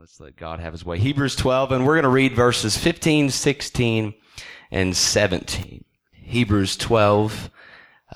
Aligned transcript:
Let's 0.00 0.18
let 0.18 0.34
God 0.34 0.60
have 0.60 0.72
his 0.72 0.82
way. 0.82 0.98
Hebrews 0.98 1.36
12, 1.36 1.72
and 1.72 1.86
we're 1.86 1.96
going 1.96 2.04
to 2.04 2.08
read 2.08 2.34
verses 2.34 2.74
15, 2.74 3.28
16, 3.28 4.14
and 4.70 4.96
17. 4.96 5.84
Hebrews 6.14 6.78
12, 6.78 7.50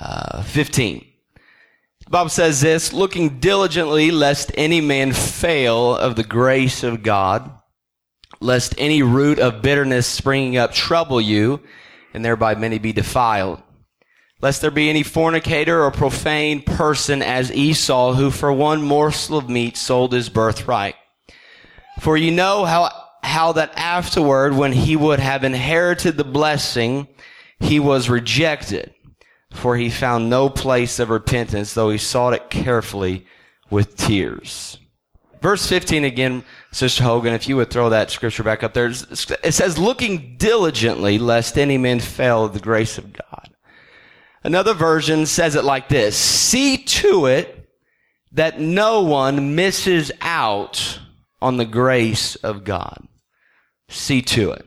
uh, 0.00 0.42
15. 0.44 1.06
The 2.06 2.10
Bible 2.10 2.30
says 2.30 2.62
this, 2.62 2.94
looking 2.94 3.38
diligently 3.38 4.10
lest 4.10 4.50
any 4.54 4.80
man 4.80 5.12
fail 5.12 5.94
of 5.94 6.16
the 6.16 6.24
grace 6.24 6.82
of 6.84 7.02
God, 7.02 7.52
lest 8.40 8.74
any 8.78 9.02
root 9.02 9.38
of 9.38 9.60
bitterness 9.60 10.06
springing 10.06 10.56
up 10.56 10.72
trouble 10.72 11.20
you, 11.20 11.60
and 12.14 12.24
thereby 12.24 12.54
many 12.54 12.78
be 12.78 12.94
defiled. 12.94 13.62
Lest 14.40 14.62
there 14.62 14.70
be 14.70 14.88
any 14.88 15.02
fornicator 15.02 15.84
or 15.84 15.90
profane 15.90 16.62
person 16.62 17.20
as 17.20 17.52
Esau, 17.52 18.14
who 18.14 18.30
for 18.30 18.50
one 18.50 18.80
morsel 18.80 19.36
of 19.36 19.50
meat 19.50 19.76
sold 19.76 20.14
his 20.14 20.30
birthright. 20.30 20.94
For 22.00 22.16
you 22.16 22.30
know 22.30 22.64
how, 22.64 22.90
how 23.22 23.52
that 23.52 23.72
afterward, 23.76 24.54
when 24.54 24.72
he 24.72 24.96
would 24.96 25.20
have 25.20 25.44
inherited 25.44 26.16
the 26.16 26.24
blessing, 26.24 27.08
he 27.60 27.80
was 27.80 28.10
rejected. 28.10 28.92
For 29.52 29.76
he 29.76 29.88
found 29.88 30.28
no 30.28 30.50
place 30.50 30.98
of 30.98 31.10
repentance, 31.10 31.74
though 31.74 31.90
he 31.90 31.98
sought 31.98 32.34
it 32.34 32.50
carefully 32.50 33.26
with 33.70 33.96
tears. 33.96 34.78
Verse 35.40 35.66
15 35.68 36.04
again, 36.04 36.42
Sister 36.72 37.04
Hogan, 37.04 37.34
if 37.34 37.48
you 37.48 37.56
would 37.56 37.70
throw 37.70 37.90
that 37.90 38.10
scripture 38.10 38.42
back 38.42 38.62
up 38.62 38.72
there. 38.72 38.86
It 38.86 39.52
says, 39.52 39.78
looking 39.78 40.36
diligently 40.38 41.18
lest 41.18 41.58
any 41.58 41.76
man 41.76 42.00
fail 42.00 42.48
the 42.48 42.60
grace 42.60 42.98
of 42.98 43.12
God. 43.12 43.50
Another 44.42 44.74
version 44.74 45.26
says 45.26 45.54
it 45.54 45.64
like 45.64 45.88
this. 45.88 46.16
See 46.16 46.78
to 46.78 47.26
it 47.26 47.68
that 48.32 48.58
no 48.58 49.02
one 49.02 49.54
misses 49.54 50.10
out 50.20 50.98
on 51.44 51.58
the 51.58 51.66
grace 51.66 52.36
of 52.36 52.64
God. 52.64 53.06
See 53.90 54.22
to 54.22 54.52
it. 54.52 54.66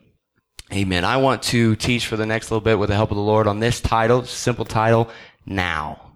Amen. 0.71 1.03
I 1.03 1.17
want 1.17 1.41
to 1.43 1.75
teach 1.75 2.05
for 2.05 2.17
the 2.17 2.25
next 2.27 2.51
little 2.51 2.63
bit 2.63 2.77
with 2.77 2.89
the 2.89 2.95
help 2.95 3.09
of 3.09 3.17
the 3.17 3.23
Lord 3.23 3.47
on 3.47 3.59
this 3.59 3.81
title, 3.81 4.23
simple 4.25 4.63
title, 4.63 5.09
Now. 5.43 6.13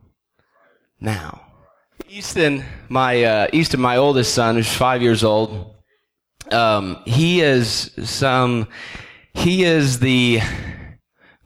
Now. 1.00 1.42
Easton, 2.08 2.64
my, 2.90 3.24
uh, 3.24 3.48
Easton, 3.52 3.82
my 3.82 3.98
oldest 3.98 4.36
son, 4.36 4.56
who's 4.56 4.72
five 4.72 5.02
years 5.02 5.24
old, 5.24 5.74
um, 6.52 7.02
he 7.06 7.42
is 7.42 7.90
some, 8.04 8.68
he 9.34 9.64
is 9.64 10.00
the 10.00 10.42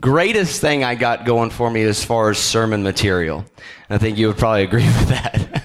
greatest 0.02 0.60
thing 0.60 0.84
I 0.84 0.96
got 0.96 1.26
going 1.26 1.52
for 1.52 1.72
me 1.72 1.84
as 1.84 2.04
far 2.04 2.32
as 2.32 2.38
sermon 2.38 2.84
material. 2.84 3.46
I 3.90 3.98
think 3.98 4.18
you 4.18 4.28
would 4.28 4.38
probably 4.38 4.64
agree 4.64 4.84
with 4.86 5.08
that. 5.08 5.64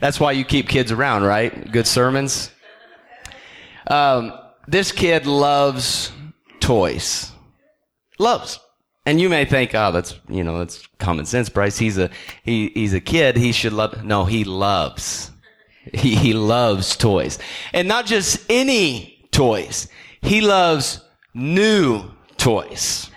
That's 0.00 0.20
why 0.20 0.32
you 0.32 0.44
keep 0.44 0.68
kids 0.68 0.92
around, 0.92 1.24
right? 1.24 1.70
Good 1.70 1.86
sermons. 1.86 2.50
Um, 3.86 4.32
this 4.66 4.92
kid 4.92 5.26
loves 5.26 6.12
toys. 6.60 7.32
Loves. 8.18 8.60
And 9.06 9.20
you 9.20 9.28
may 9.28 9.44
think, 9.44 9.74
oh, 9.74 9.90
that's, 9.90 10.18
you 10.28 10.44
know, 10.44 10.58
that's 10.58 10.86
common 10.98 11.24
sense, 11.24 11.48
Bryce. 11.48 11.78
He's 11.78 11.96
a, 11.96 12.10
he, 12.42 12.70
he's 12.74 12.92
a 12.92 13.00
kid. 13.00 13.36
He 13.36 13.52
should 13.52 13.72
love, 13.72 14.04
no, 14.04 14.24
he 14.24 14.44
loves. 14.44 15.30
He, 15.94 16.14
he 16.14 16.34
loves 16.34 16.96
toys. 16.96 17.38
And 17.72 17.88
not 17.88 18.04
just 18.04 18.44
any 18.50 19.26
toys. 19.32 19.88
He 20.20 20.42
loves 20.42 21.00
new 21.32 22.10
toys 22.36 23.10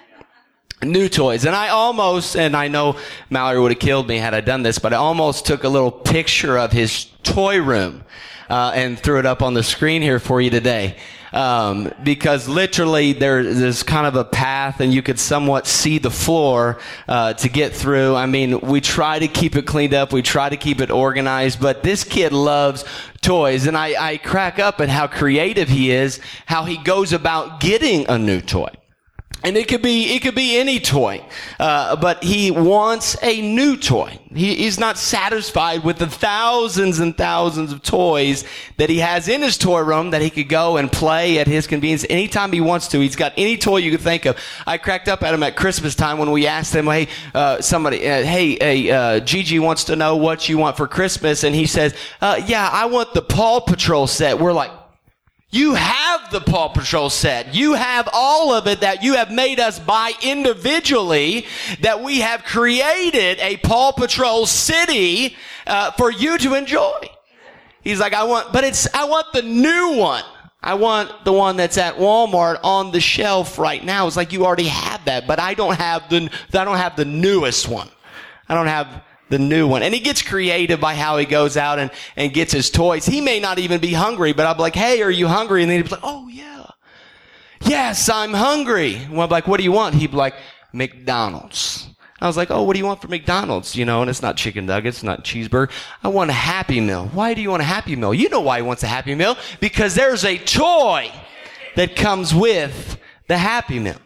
new 0.83 1.09
toys. 1.09 1.45
And 1.45 1.55
I 1.55 1.69
almost, 1.69 2.35
and 2.35 2.55
I 2.55 2.67
know 2.67 2.97
Mallory 3.29 3.59
would 3.59 3.71
have 3.71 3.79
killed 3.79 4.07
me 4.07 4.17
had 4.17 4.33
I 4.33 4.41
done 4.41 4.63
this, 4.63 4.79
but 4.79 4.93
I 4.93 4.97
almost 4.97 5.45
took 5.45 5.63
a 5.63 5.69
little 5.69 5.91
picture 5.91 6.57
of 6.57 6.71
his 6.71 7.05
toy 7.23 7.61
room 7.61 8.03
uh, 8.49 8.71
and 8.75 8.99
threw 8.99 9.19
it 9.19 9.25
up 9.25 9.41
on 9.41 9.53
the 9.53 9.63
screen 9.63 10.01
here 10.01 10.19
for 10.19 10.41
you 10.41 10.49
today. 10.49 10.97
Um, 11.33 11.93
because 12.03 12.49
literally 12.49 13.13
there, 13.13 13.41
there's 13.41 13.83
kind 13.83 14.05
of 14.05 14.15
a 14.15 14.25
path 14.25 14.81
and 14.81 14.93
you 14.93 15.01
could 15.01 15.17
somewhat 15.17 15.65
see 15.65 15.97
the 15.97 16.11
floor 16.11 16.77
uh, 17.07 17.33
to 17.35 17.47
get 17.47 17.73
through. 17.73 18.15
I 18.15 18.25
mean, 18.25 18.59
we 18.59 18.81
try 18.81 19.17
to 19.17 19.29
keep 19.29 19.55
it 19.55 19.65
cleaned 19.65 19.93
up, 19.93 20.11
we 20.11 20.23
try 20.23 20.49
to 20.49 20.57
keep 20.57 20.81
it 20.81 20.91
organized, 20.91 21.61
but 21.61 21.83
this 21.83 22.03
kid 22.03 22.33
loves 22.33 22.83
toys, 23.21 23.65
and 23.65 23.77
I, 23.77 24.11
I 24.11 24.17
crack 24.17 24.59
up 24.59 24.81
at 24.81 24.89
how 24.89 25.07
creative 25.07 25.69
he 25.69 25.91
is, 25.91 26.19
how 26.47 26.65
he 26.65 26.75
goes 26.75 27.13
about 27.13 27.61
getting 27.61 28.05
a 28.09 28.17
new 28.17 28.41
toy. 28.41 28.71
And 29.43 29.57
it 29.57 29.67
could 29.67 29.81
be, 29.81 30.15
it 30.15 30.21
could 30.21 30.35
be 30.35 30.57
any 30.57 30.79
toy. 30.79 31.25
Uh, 31.59 31.95
but 31.95 32.23
he 32.23 32.51
wants 32.51 33.17
a 33.23 33.41
new 33.41 33.75
toy. 33.75 34.19
He, 34.33 34.55
he's 34.55 34.79
not 34.79 34.97
satisfied 34.97 35.83
with 35.83 35.97
the 35.97 36.07
thousands 36.07 36.99
and 36.99 37.17
thousands 37.17 37.73
of 37.73 37.81
toys 37.81 38.45
that 38.77 38.89
he 38.89 38.99
has 38.99 39.27
in 39.27 39.41
his 39.41 39.57
toy 39.57 39.81
room 39.81 40.11
that 40.11 40.21
he 40.21 40.29
could 40.29 40.47
go 40.47 40.77
and 40.77 40.91
play 40.91 41.39
at 41.39 41.47
his 41.47 41.65
convenience 41.65 42.05
anytime 42.09 42.51
he 42.51 42.61
wants 42.61 42.87
to. 42.89 42.99
He's 42.99 43.15
got 43.15 43.33
any 43.35 43.57
toy 43.57 43.77
you 43.77 43.89
could 43.89 44.01
think 44.01 44.25
of. 44.25 44.37
I 44.67 44.77
cracked 44.77 45.07
up 45.07 45.23
at 45.23 45.33
him 45.33 45.41
at 45.41 45.55
Christmas 45.55 45.95
time 45.95 46.19
when 46.19 46.31
we 46.31 46.45
asked 46.45 46.75
him, 46.75 46.85
hey, 46.85 47.07
uh, 47.33 47.61
somebody, 47.61 48.07
uh, 48.07 48.23
hey, 48.23 48.57
hey, 48.61 48.91
uh, 48.91 49.19
Gigi 49.21 49.57
wants 49.57 49.85
to 49.85 49.95
know 49.95 50.17
what 50.17 50.49
you 50.49 50.59
want 50.59 50.77
for 50.77 50.87
Christmas. 50.87 51.43
And 51.43 51.55
he 51.55 51.65
says, 51.65 51.95
uh, 52.21 52.39
yeah, 52.45 52.69
I 52.71 52.85
want 52.85 53.13
the 53.13 53.23
Paw 53.23 53.59
Patrol 53.59 54.05
set. 54.05 54.39
We're 54.39 54.53
like, 54.53 54.71
you 55.51 55.73
have 55.73 56.31
the 56.31 56.39
Paw 56.39 56.69
Patrol 56.69 57.09
set. 57.09 57.53
You 57.53 57.73
have 57.73 58.07
all 58.13 58.53
of 58.53 58.67
it 58.67 58.81
that 58.81 59.03
you 59.03 59.15
have 59.15 59.31
made 59.31 59.59
us 59.59 59.79
buy 59.79 60.13
individually, 60.21 61.45
that 61.81 62.01
we 62.01 62.19
have 62.21 62.43
created 62.45 63.39
a 63.39 63.57
Paw 63.57 63.91
Patrol 63.91 64.45
city 64.45 65.35
uh, 65.67 65.91
for 65.91 66.09
you 66.09 66.37
to 66.37 66.55
enjoy. 66.55 67.09
He's 67.83 67.99
like, 67.99 68.13
I 68.13 68.23
want, 68.23 68.53
but 68.53 68.63
it's, 68.63 68.87
I 68.93 69.03
want 69.05 69.33
the 69.33 69.41
new 69.41 69.95
one. 69.97 70.23
I 70.63 70.75
want 70.75 71.25
the 71.25 71.33
one 71.33 71.57
that's 71.57 71.77
at 71.77 71.95
Walmart 71.95 72.59
on 72.63 72.91
the 72.91 73.01
shelf 73.01 73.57
right 73.57 73.83
now. 73.83 74.07
It's 74.07 74.15
like 74.15 74.31
you 74.31 74.45
already 74.45 74.67
have 74.67 75.03
that, 75.05 75.27
but 75.27 75.39
I 75.39 75.55
don't 75.55 75.75
have 75.75 76.07
the, 76.09 76.29
I 76.53 76.63
don't 76.63 76.77
have 76.77 76.95
the 76.95 77.05
newest 77.05 77.67
one. 77.67 77.89
I 78.47 78.53
don't 78.53 78.67
have 78.67 79.03
the 79.31 79.39
new 79.39 79.67
one. 79.67 79.81
And 79.81 79.93
he 79.93 79.99
gets 79.99 80.21
creative 80.21 80.79
by 80.79 80.93
how 80.93 81.17
he 81.17 81.25
goes 81.25 81.57
out 81.57 81.79
and, 81.79 81.89
and 82.15 82.31
gets 82.33 82.53
his 82.53 82.69
toys. 82.69 83.05
He 83.05 83.21
may 83.21 83.39
not 83.39 83.57
even 83.57 83.81
be 83.81 83.93
hungry, 83.93 84.33
but 84.33 84.45
I'm 84.45 84.57
like, 84.57 84.75
hey, 84.75 85.01
are 85.01 85.09
you 85.09 85.27
hungry? 85.27 85.63
And 85.63 85.71
then 85.71 85.77
he'd 85.77 85.85
be 85.85 85.95
like, 85.95 86.01
oh 86.03 86.27
yeah. 86.27 86.67
Yes, 87.61 88.09
I'm 88.09 88.33
hungry. 88.33 89.01
Well, 89.09 89.21
I'm 89.21 89.29
like, 89.29 89.47
what 89.47 89.57
do 89.57 89.63
you 89.63 89.71
want? 89.71 89.95
He'd 89.95 90.11
be 90.11 90.17
like, 90.17 90.35
McDonald's. 90.73 91.87
I 92.19 92.27
was 92.27 92.37
like, 92.37 92.51
oh, 92.51 92.63
what 92.63 92.73
do 92.73 92.79
you 92.79 92.85
want 92.85 93.01
for 93.01 93.07
McDonald's? 93.07 93.75
You 93.75 93.85
know, 93.85 94.01
and 94.01 94.09
it's 94.09 94.21
not 94.21 94.37
chicken 94.37 94.67
nuggets, 94.67 95.01
not 95.01 95.23
cheeseburger. 95.23 95.71
I 96.03 96.09
want 96.09 96.29
a 96.29 96.33
Happy 96.33 96.79
Meal. 96.79 97.07
Why 97.13 97.33
do 97.33 97.41
you 97.41 97.49
want 97.49 97.61
a 97.61 97.65
Happy 97.65 97.95
Meal? 97.95 98.13
You 98.13 98.29
know 98.29 98.41
why 98.41 98.57
he 98.57 98.61
wants 98.61 98.83
a 98.83 98.87
Happy 98.87 99.15
Meal. 99.15 99.37
Because 99.59 99.95
there's 99.95 100.23
a 100.23 100.37
toy 100.37 101.11
that 101.75 101.95
comes 101.95 102.33
with 102.35 102.99
the 103.27 103.37
Happy 103.37 103.79
Meal 103.79 103.97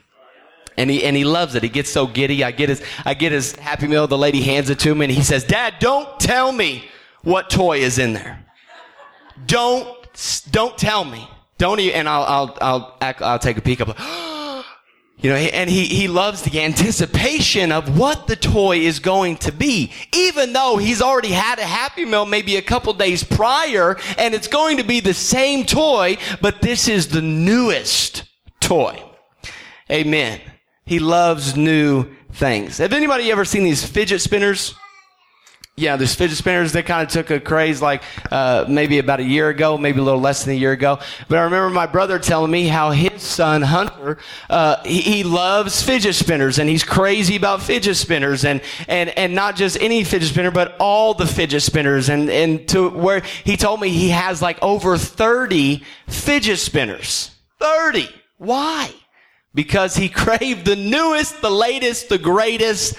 and 0.77 0.89
he 0.89 1.03
and 1.03 1.15
he 1.15 1.23
loves 1.23 1.55
it. 1.55 1.63
He 1.63 1.69
gets 1.69 1.89
so 1.89 2.07
giddy. 2.07 2.43
I 2.43 2.51
get 2.51 2.69
his 2.69 2.81
I 3.05 3.13
get 3.13 3.31
his 3.31 3.55
Happy 3.55 3.87
Meal. 3.87 4.07
The 4.07 4.17
lady 4.17 4.41
hands 4.41 4.69
it 4.69 4.79
to 4.79 4.91
him, 4.91 5.01
and 5.01 5.11
he 5.11 5.23
says, 5.23 5.43
"Dad, 5.43 5.75
don't 5.79 6.19
tell 6.19 6.51
me 6.51 6.89
what 7.23 7.49
toy 7.49 7.79
is 7.79 7.99
in 7.99 8.13
there. 8.13 8.45
Don't 9.45 9.87
don't 10.51 10.77
tell 10.77 11.05
me. 11.05 11.27
Don't." 11.57 11.79
Even, 11.79 11.95
and 11.95 12.09
I'll 12.09 12.23
I'll 12.23 12.57
I'll 12.61 12.97
I'll, 13.01 13.15
I'll 13.21 13.39
take 13.39 13.57
a 13.57 13.61
peek. 13.61 13.81
Up. 13.81 13.97
You 15.17 15.29
know, 15.29 15.37
and 15.37 15.69
he, 15.69 15.85
he 15.85 16.07
loves 16.07 16.41
the 16.41 16.61
anticipation 16.61 17.71
of 17.71 17.97
what 17.97 18.27
the 18.27 18.35
toy 18.35 18.79
is 18.79 18.99
going 18.99 19.37
to 19.37 19.51
be, 19.51 19.91
even 20.13 20.51
though 20.53 20.77
he's 20.77 21.01
already 21.01 21.31
had 21.31 21.57
a 21.57 21.63
Happy 21.63 22.03
Meal 22.05 22.25
maybe 22.25 22.57
a 22.57 22.61
couple 22.61 22.93
days 22.93 23.23
prior, 23.23 23.97
and 24.17 24.35
it's 24.35 24.47
going 24.47 24.77
to 24.77 24.83
be 24.83 24.99
the 24.99 25.13
same 25.13 25.65
toy, 25.65 26.17
but 26.41 26.61
this 26.61 26.87
is 26.89 27.07
the 27.07 27.21
newest 27.21 28.23
toy. 28.59 29.01
Amen. 29.89 30.41
He 30.85 30.99
loves 30.99 31.57
new 31.57 32.05
things. 32.31 32.77
Have 32.77 32.93
anybody 32.93 33.31
ever 33.31 33.43
seen 33.43 33.63
these 33.63 33.83
fidget 33.83 34.21
spinners? 34.21 34.75
Yeah, 35.77 35.97
there's 35.97 36.13
fidget 36.15 36.37
spinners. 36.37 36.71
They 36.71 36.83
kind 36.83 37.05
of 37.05 37.11
took 37.11 37.31
a 37.31 37.39
craze 37.39 37.81
like 37.81 38.03
uh, 38.31 38.65
maybe 38.69 38.99
about 38.99 39.19
a 39.19 39.23
year 39.23 39.49
ago, 39.49 39.77
maybe 39.77 39.99
a 39.99 40.03
little 40.03 40.21
less 40.21 40.45
than 40.45 40.53
a 40.53 40.57
year 40.57 40.71
ago. 40.71 40.99
But 41.27 41.39
I 41.39 41.43
remember 41.43 41.69
my 41.71 41.87
brother 41.87 42.19
telling 42.19 42.51
me 42.51 42.67
how 42.67 42.91
his 42.91 43.21
son 43.23 43.61
Hunter 43.63 44.19
uh, 44.49 44.81
he, 44.83 45.01
he, 45.01 45.23
loves 45.23 45.81
fidget 45.81 46.15
spinners 46.15 46.59
and 46.59 46.69
he's 46.69 46.83
crazy 46.83 47.35
about 47.35 47.61
fidget 47.61 47.97
spinners 47.97 48.45
and 48.45 48.61
and 48.87 49.09
and 49.17 49.35
not 49.35 49.57
just 49.57 49.77
any 49.81 50.05
fidget 50.05 50.29
spinner, 50.29 50.51
but 50.51 50.77
all 50.79 51.13
the 51.13 51.27
fidget 51.27 51.63
spinners. 51.63 52.07
And 52.09 52.29
and 52.29 52.69
to 52.69 52.89
where 52.89 53.23
he 53.43 53.57
told 53.57 53.81
me 53.81 53.89
he 53.89 54.09
has 54.11 54.41
like 54.41 54.59
over 54.61 54.97
thirty 54.97 55.83
fidget 56.07 56.59
spinners. 56.59 57.31
Thirty. 57.59 58.07
Why? 58.37 58.93
Because 59.55 59.95
he 59.95 60.09
craved 60.23 60.65
the 60.65 60.75
newest, 60.75 61.41
the 61.41 61.49
latest, 61.49 62.09
the 62.09 62.17
greatest, 62.19 62.95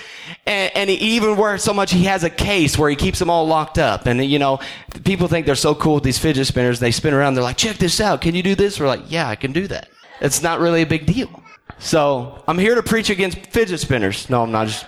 and, 0.47 0.75
and 0.75 0.91
even 0.91 1.37
where 1.37 1.59
so 1.59 1.73
much 1.73 1.93
he 1.93 2.05
has 2.05 2.25
a 2.25 2.31
case 2.31 2.77
where 2.77 2.91
he 2.91 2.97
keeps 2.97 3.19
them 3.19 3.31
all 3.31 3.47
locked 3.47 3.79
up. 3.79 4.07
And 4.07 4.25
you 4.25 4.39
know, 4.39 4.59
people 5.05 5.29
think 5.29 5.47
they're 5.47 5.55
so 5.55 5.75
cool 5.75 5.95
with 5.95 6.05
these 6.05 6.19
fidget 6.19 6.47
spinners. 6.47 6.81
They 6.81 6.91
spin 6.91 7.15
around. 7.15 7.35
They're 7.35 7.45
like, 7.45 7.59
check 7.59 7.77
this 7.77 8.01
out. 8.01 8.23
Can 8.23 8.35
you 8.35 8.43
do 8.43 8.55
this? 8.55 8.81
We're 8.81 8.89
like, 8.89 9.05
yeah, 9.09 9.29
I 9.29 9.37
can 9.37 9.53
do 9.53 9.69
that. 9.69 9.91
It's 10.21 10.43
not 10.43 10.59
really 10.61 10.83
a 10.83 10.87
big 10.87 11.07
deal. 11.07 11.43
So 11.79 12.43
I'm 12.49 12.59
here 12.59 12.75
to 12.75 12.83
preach 12.83 13.11
against 13.11 13.39
fidget 13.47 13.81
spinners. 13.81 14.31
No, 14.31 14.43
I'm 14.43 14.51
not. 14.51 14.69
Just 14.69 14.87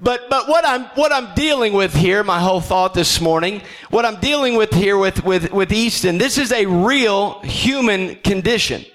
But, 0.00 0.30
but 0.30 0.48
what 0.48 0.66
I'm, 0.66 0.84
what 0.94 1.12
I'm 1.12 1.34
dealing 1.34 1.74
with 1.74 1.94
here, 1.94 2.24
my 2.24 2.40
whole 2.40 2.62
thought 2.62 2.94
this 2.94 3.20
morning, 3.20 3.60
what 3.90 4.06
I'm 4.06 4.18
dealing 4.20 4.56
with 4.56 4.72
here 4.72 4.96
with, 4.96 5.24
with, 5.24 5.52
with 5.52 5.72
Easton, 5.72 6.16
this 6.16 6.38
is 6.38 6.52
a 6.52 6.64
real 6.64 7.40
human 7.42 8.16
condition 8.16 8.86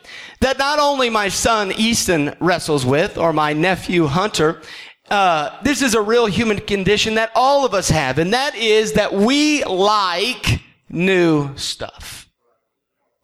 that 0.42 0.58
not 0.58 0.80
only 0.80 1.10
my 1.10 1.30
son 1.30 1.72
Easton 1.72 2.36
wrestles 2.40 2.86
with, 2.86 3.18
or 3.18 3.32
my 3.32 3.54
nephew 3.54 4.08
Hunter, 4.08 4.62
uh, 5.10 5.58
this 5.64 5.82
is 5.82 5.94
a 5.94 6.02
real 6.02 6.26
human 6.26 6.60
condition 6.60 7.16
that 7.16 7.32
all 7.36 7.66
of 7.66 7.74
us 7.74 7.90
have, 7.90 8.18
and 8.18 8.34
that 8.34 8.56
is 8.56 8.94
that 8.94 9.14
we 9.14 9.64
like 9.64 10.62
new 10.90 11.56
stuff. 11.58 12.28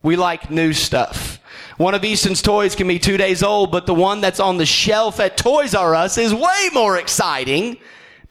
We 0.03 0.15
like 0.15 0.51
new 0.51 0.73
stuff. 0.73 1.39
One 1.77 1.93
of 1.93 2.03
Easton's 2.03 2.41
toys 2.41 2.75
can 2.75 2.87
be 2.87 2.99
two 2.99 3.17
days 3.17 3.43
old, 3.43 3.71
but 3.71 3.85
the 3.85 3.93
one 3.93 4.21
that's 4.21 4.39
on 4.39 4.57
the 4.57 4.65
shelf 4.65 5.19
at 5.19 5.37
Toys 5.37 5.75
R 5.75 5.95
Us 5.95 6.17
is 6.17 6.33
way 6.33 6.69
more 6.73 6.97
exciting 6.97 7.77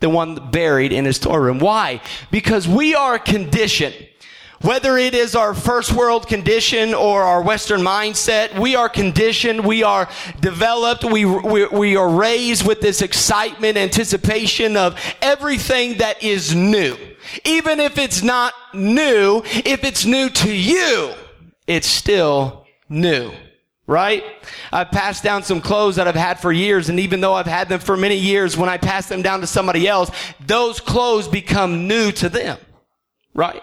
than 0.00 0.12
one 0.12 0.50
buried 0.50 0.92
in 0.92 1.04
his 1.04 1.18
toy 1.18 1.36
room. 1.36 1.58
Why? 1.58 2.00
Because 2.30 2.68
we 2.68 2.94
are 2.94 3.18
conditioned. 3.18 3.96
Whether 4.62 4.96
it 4.96 5.14
is 5.14 5.36
our 5.36 5.52
first 5.52 5.92
world 5.92 6.26
condition 6.26 6.94
or 6.94 7.22
our 7.22 7.42
Western 7.42 7.80
mindset, 7.82 8.58
we 8.58 8.74
are 8.74 8.88
conditioned, 8.88 9.64
we 9.64 9.82
are 9.82 10.08
developed, 10.40 11.04
we, 11.04 11.26
we, 11.26 11.66
we 11.66 11.96
are 11.96 12.08
raised 12.08 12.66
with 12.66 12.80
this 12.80 13.02
excitement, 13.02 13.76
anticipation 13.76 14.76
of 14.76 14.98
everything 15.20 15.98
that 15.98 16.22
is 16.22 16.54
new. 16.54 16.96
Even 17.44 17.80
if 17.80 17.98
it's 17.98 18.22
not 18.22 18.54
new, 18.72 19.42
if 19.44 19.84
it's 19.84 20.06
new 20.06 20.30
to 20.30 20.52
you, 20.52 21.12
it's 21.66 21.86
still 21.86 22.66
new. 22.88 23.32
Right? 23.86 24.24
I've 24.72 24.90
passed 24.90 25.22
down 25.22 25.44
some 25.44 25.60
clothes 25.60 25.96
that 25.96 26.08
I've 26.08 26.16
had 26.16 26.40
for 26.40 26.50
years, 26.50 26.88
and 26.88 26.98
even 26.98 27.20
though 27.20 27.34
I've 27.34 27.46
had 27.46 27.68
them 27.68 27.78
for 27.78 27.96
many 27.96 28.16
years, 28.16 28.56
when 28.56 28.68
I 28.68 28.78
pass 28.78 29.06
them 29.06 29.22
down 29.22 29.42
to 29.42 29.46
somebody 29.46 29.86
else, 29.86 30.10
those 30.44 30.80
clothes 30.80 31.28
become 31.28 31.86
new 31.86 32.10
to 32.12 32.28
them. 32.28 32.58
Right? 33.32 33.62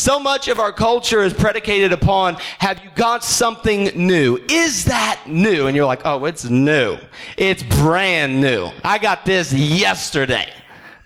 So 0.00 0.18
much 0.18 0.48
of 0.48 0.58
our 0.58 0.72
culture 0.72 1.20
is 1.20 1.34
predicated 1.34 1.92
upon, 1.92 2.36
have 2.58 2.82
you 2.82 2.88
got 2.94 3.22
something 3.22 3.90
new? 3.94 4.38
Is 4.48 4.86
that 4.86 5.20
new? 5.26 5.66
And 5.66 5.76
you're 5.76 5.84
like, 5.84 6.00
oh, 6.06 6.24
it's 6.24 6.46
new. 6.46 6.96
It's 7.36 7.62
brand 7.62 8.40
new. 8.40 8.70
I 8.82 8.96
got 8.96 9.26
this 9.26 9.52
yesterday. 9.52 10.50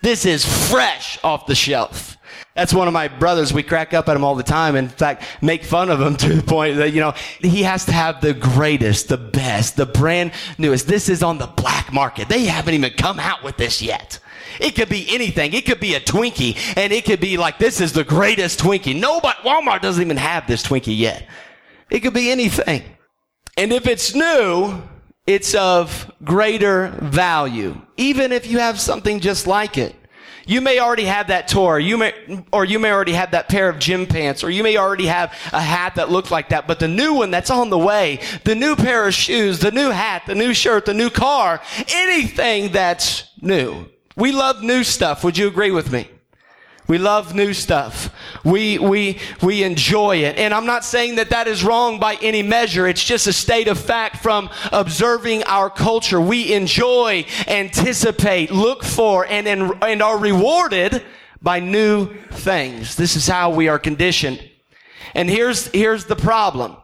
This 0.00 0.24
is 0.24 0.46
fresh 0.70 1.18
off 1.24 1.46
the 1.46 1.56
shelf. 1.56 2.16
That's 2.54 2.72
one 2.72 2.86
of 2.86 2.94
my 2.94 3.08
brothers. 3.08 3.52
We 3.52 3.64
crack 3.64 3.94
up 3.94 4.08
at 4.08 4.14
him 4.14 4.22
all 4.22 4.36
the 4.36 4.44
time. 4.44 4.76
In 4.76 4.88
fact, 4.88 5.24
make 5.42 5.64
fun 5.64 5.90
of 5.90 6.00
him 6.00 6.14
to 6.18 6.32
the 6.32 6.42
point 6.44 6.76
that, 6.76 6.92
you 6.92 7.00
know, 7.00 7.14
he 7.40 7.64
has 7.64 7.84
to 7.86 7.92
have 7.92 8.20
the 8.20 8.32
greatest, 8.32 9.08
the 9.08 9.16
best, 9.16 9.74
the 9.74 9.86
brand 9.86 10.30
newest. 10.56 10.86
This 10.86 11.08
is 11.08 11.20
on 11.20 11.38
the 11.38 11.48
black 11.48 11.92
market. 11.92 12.28
They 12.28 12.44
haven't 12.44 12.74
even 12.74 12.92
come 12.92 13.18
out 13.18 13.42
with 13.42 13.56
this 13.56 13.82
yet. 13.82 14.20
It 14.60 14.72
could 14.72 14.88
be 14.88 15.06
anything. 15.08 15.52
It 15.52 15.66
could 15.66 15.80
be 15.80 15.94
a 15.94 16.00
Twinkie 16.00 16.56
and 16.76 16.92
it 16.92 17.04
could 17.04 17.20
be 17.20 17.36
like, 17.36 17.58
this 17.58 17.80
is 17.80 17.92
the 17.92 18.04
greatest 18.04 18.60
Twinkie. 18.60 18.98
Nobody, 18.98 19.38
Walmart 19.40 19.82
doesn't 19.82 20.02
even 20.02 20.16
have 20.16 20.46
this 20.46 20.62
Twinkie 20.62 20.96
yet. 20.96 21.28
It 21.90 22.00
could 22.00 22.14
be 22.14 22.30
anything. 22.30 22.82
And 23.56 23.72
if 23.72 23.86
it's 23.86 24.14
new, 24.14 24.82
it's 25.26 25.54
of 25.54 26.10
greater 26.22 26.88
value. 27.00 27.80
Even 27.96 28.32
if 28.32 28.46
you 28.46 28.58
have 28.58 28.80
something 28.80 29.20
just 29.20 29.46
like 29.46 29.78
it. 29.78 29.94
You 30.46 30.60
may 30.60 30.78
already 30.78 31.04
have 31.04 31.28
that 31.28 31.48
toy, 31.48 31.76
you 31.76 31.96
may, 31.96 32.12
or 32.52 32.66
you 32.66 32.78
may 32.78 32.92
already 32.92 33.14
have 33.14 33.30
that 33.30 33.48
pair 33.48 33.68
of 33.68 33.78
gym 33.78 34.06
pants, 34.06 34.44
or 34.44 34.50
you 34.50 34.62
may 34.62 34.76
already 34.76 35.06
have 35.06 35.30
a 35.52 35.60
hat 35.60 35.94
that 35.94 36.10
looks 36.10 36.30
like 36.30 36.50
that, 36.50 36.66
but 36.66 36.78
the 36.78 36.88
new 36.88 37.14
one 37.14 37.30
that's 37.30 37.50
on 37.50 37.70
the 37.70 37.78
way, 37.78 38.20
the 38.44 38.54
new 38.54 38.76
pair 38.76 39.08
of 39.08 39.14
shoes, 39.14 39.60
the 39.60 39.70
new 39.70 39.88
hat, 39.88 40.24
the 40.26 40.34
new 40.34 40.52
shirt, 40.52 40.84
the 40.84 40.92
new 40.92 41.08
car, 41.08 41.62
anything 41.88 42.72
that's 42.72 43.24
new. 43.40 43.86
We 44.16 44.32
love 44.32 44.62
new 44.62 44.84
stuff. 44.84 45.24
Would 45.24 45.36
you 45.36 45.48
agree 45.48 45.70
with 45.70 45.90
me? 45.92 46.08
We 46.86 46.98
love 46.98 47.34
new 47.34 47.54
stuff. 47.54 48.14
We, 48.44 48.78
we, 48.78 49.18
we 49.42 49.62
enjoy 49.62 50.18
it. 50.18 50.36
And 50.36 50.52
I'm 50.52 50.66
not 50.66 50.84
saying 50.84 51.14
that 51.14 51.30
that 51.30 51.48
is 51.48 51.64
wrong 51.64 51.98
by 51.98 52.16
any 52.16 52.42
measure. 52.42 52.86
It's 52.86 53.02
just 53.02 53.26
a 53.26 53.32
state 53.32 53.68
of 53.68 53.78
fact 53.78 54.18
from 54.22 54.50
observing 54.70 55.44
our 55.44 55.70
culture. 55.70 56.20
We 56.20 56.52
enjoy, 56.52 57.24
anticipate, 57.48 58.50
look 58.50 58.84
for, 58.84 59.24
and, 59.26 59.48
and, 59.48 59.72
and 59.82 60.02
are 60.02 60.18
rewarded 60.18 61.02
by 61.40 61.60
new 61.60 62.12
things. 62.32 62.96
This 62.96 63.16
is 63.16 63.26
how 63.26 63.50
we 63.50 63.68
are 63.68 63.78
conditioned. 63.78 64.42
And 65.14 65.30
here's, 65.30 65.68
here's 65.68 66.04
the 66.04 66.16
problem. 66.16 66.76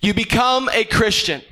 You 0.00 0.14
become 0.14 0.68
a 0.70 0.82
Christian. 0.82 1.42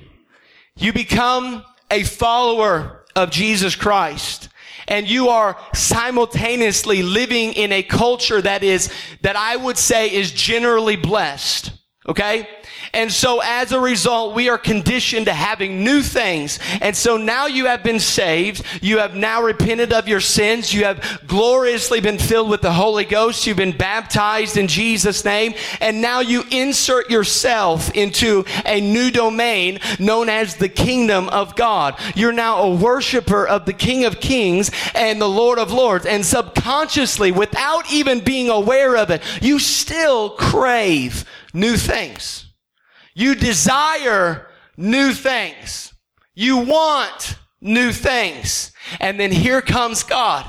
You 0.77 0.93
become 0.93 1.65
a 1.89 2.03
follower 2.03 3.05
of 3.15 3.31
Jesus 3.31 3.77
Christ 3.77 4.46
and 4.89 5.09
you 5.09 5.29
are 5.29 5.57
simultaneously 5.75 7.03
living 7.03 7.53
in 7.53 7.73
a 7.73 7.83
culture 7.83 8.41
that 8.41 8.63
is, 8.63 8.93
that 9.23 9.37
I 9.37 9.57
would 9.57 9.79
say 9.79 10.13
is 10.13 10.31
generally 10.33 10.97
blessed. 10.97 11.73
Okay? 12.09 12.49
And 12.93 13.13
so 13.13 13.41
as 13.43 13.73
a 13.73 13.81
result, 13.81 14.35
we 14.35 14.49
are 14.49 14.59
conditioned 14.59 15.27
to 15.27 15.33
having 15.33 15.85
new 15.85 16.03
things. 16.03 16.59
And 16.81 16.97
so 16.97 17.17
now 17.17 17.47
you 17.47 17.67
have 17.67 17.83
been 17.83 18.01
saved. 18.01 18.65
You 18.81 18.99
have 18.99 19.15
now 19.15 19.43
repented 19.43 19.93
of 19.93 20.09
your 20.09 20.21
sins. 20.21 20.73
You 20.73 20.85
have 20.85 21.23
gloriously 21.27 22.01
been 22.01 22.19
filled 22.19 22.49
with 22.49 22.63
the 22.63 22.73
Holy 22.73 23.05
Ghost. 23.05 23.47
You've 23.47 23.57
been 23.57 23.77
baptized 23.77 24.57
in 24.57 24.67
Jesus' 24.67 25.25
name. 25.25 25.55
And 25.81 26.01
now 26.01 26.21
you 26.21 26.45
insert 26.51 27.11
yourself 27.11 27.91
into 27.95 28.45
a 28.65 28.81
new 28.81 29.11
domain 29.11 29.79
known 29.99 30.29
as 30.29 30.57
the 30.57 30.69
kingdom 30.69 31.29
of 31.29 31.57
God. 31.57 31.99
You're 32.15 32.33
now 32.33 32.63
a 32.63 32.75
worshiper 32.75 33.47
of 33.47 33.67
the 33.67 33.73
King 33.73 34.05
of 34.05 34.21
Kings 34.21 34.71
and 34.95 35.21
the 35.21 35.29
Lord 35.29 35.59
of 35.59 35.73
Lords. 35.73 36.07
And 36.07 36.25
subconsciously, 36.25 37.33
without 37.33 37.93
even 37.93 38.21
being 38.21 38.49
aware 38.49 38.97
of 38.97 39.11
it, 39.11 39.23
you 39.43 39.59
still 39.59 40.31
crave 40.31 41.25
new 41.53 41.77
things. 41.77 42.47
You 43.17 43.35
desire 43.35 44.47
new 44.77 45.15
things. 45.15 45.95
You 46.35 46.59
want 46.59 47.39
new 47.63 47.91
things. 47.91 48.73
And 49.01 49.19
then 49.19 49.33
here 49.33 49.63
comes 49.63 50.03
God. 50.03 50.45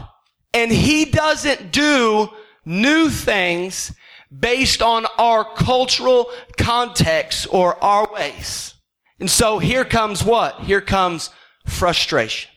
And 0.54 0.70
He 0.70 1.06
doesn't 1.06 1.72
do 1.72 2.28
new 2.66 3.10
things 3.10 3.94
based 4.38 4.82
on 4.82 5.06
our 5.18 5.46
cultural 5.46 6.30
context 6.58 7.48
or 7.52 7.82
our 7.82 8.12
ways. 8.12 8.74
And 9.22 9.32
so 9.32 9.60
here 9.60 9.86
comes 9.86 10.26
what? 10.26 10.60
Here 10.60 10.82
comes 10.82 11.30
frustration. 11.66 12.52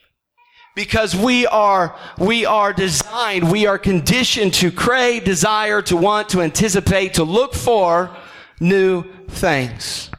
Because 0.75 1.15
we 1.15 1.47
are, 1.47 1.97
we 2.19 2.45
are 2.45 2.73
designed, 2.73 3.49
we 3.49 3.67
are 3.67 3.79
conditioned 3.79 4.55
to 4.55 4.73
crave, 4.73 5.23
desire, 5.23 5.83
to 5.83 5.97
want, 5.97 6.31
to 6.31 6.41
anticipate, 6.41 7.15
to 7.15 7.23
look 7.23 7.55
for 7.55 8.17
new 8.61 9.03
things. 9.29 10.11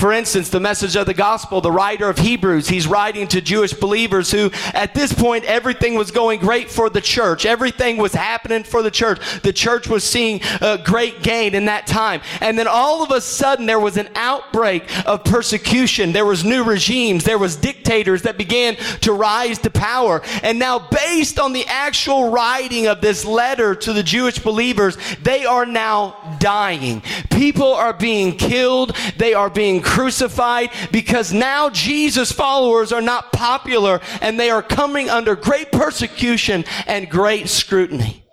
For 0.00 0.14
instance, 0.14 0.48
the 0.48 0.60
message 0.60 0.96
of 0.96 1.04
the 1.04 1.12
gospel, 1.12 1.60
the 1.60 1.70
writer 1.70 2.08
of 2.08 2.16
Hebrews, 2.16 2.70
he's 2.70 2.86
writing 2.86 3.28
to 3.28 3.42
Jewish 3.42 3.74
believers 3.74 4.30
who, 4.30 4.50
at 4.72 4.94
this 4.94 5.12
point, 5.12 5.44
everything 5.44 5.94
was 5.94 6.10
going 6.10 6.40
great 6.40 6.70
for 6.70 6.88
the 6.88 7.02
church. 7.02 7.44
Everything 7.44 7.98
was 7.98 8.14
happening 8.14 8.64
for 8.64 8.82
the 8.82 8.90
church. 8.90 9.20
The 9.42 9.52
church 9.52 9.88
was 9.88 10.02
seeing 10.02 10.40
a 10.62 10.78
great 10.82 11.22
gain 11.22 11.54
in 11.54 11.66
that 11.66 11.86
time. 11.86 12.22
And 12.40 12.58
then 12.58 12.66
all 12.66 13.02
of 13.02 13.10
a 13.10 13.20
sudden, 13.20 13.66
there 13.66 13.78
was 13.78 13.98
an 13.98 14.08
outbreak 14.14 14.84
of 15.06 15.22
persecution. 15.22 16.12
There 16.12 16.24
was 16.24 16.46
new 16.46 16.64
regimes. 16.64 17.24
There 17.24 17.36
was 17.36 17.56
dictators 17.56 18.22
that 18.22 18.38
began 18.38 18.76
to 19.02 19.12
rise 19.12 19.58
to 19.58 19.70
power. 19.70 20.22
And 20.42 20.58
now, 20.58 20.78
based 20.78 21.38
on 21.38 21.52
the 21.52 21.66
actual 21.66 22.30
writing 22.30 22.86
of 22.86 23.02
this 23.02 23.26
letter 23.26 23.74
to 23.74 23.92
the 23.92 24.02
Jewish 24.02 24.38
believers, 24.38 24.96
they 25.22 25.44
are 25.44 25.66
now 25.66 26.38
dying. 26.40 27.02
People 27.28 27.74
are 27.74 27.92
being 27.92 28.34
killed. 28.38 28.96
They 29.18 29.34
are 29.34 29.50
being 29.50 29.82
crucified 29.90 30.70
because 30.92 31.32
now 31.32 31.68
Jesus 31.68 32.30
followers 32.30 32.92
are 32.92 33.02
not 33.02 33.32
popular 33.32 34.00
and 34.20 34.38
they 34.38 34.48
are 34.48 34.62
coming 34.62 35.10
under 35.10 35.34
great 35.34 35.72
persecution 35.72 36.64
and 36.86 37.10
great 37.10 37.48
scrutiny. 37.48 38.24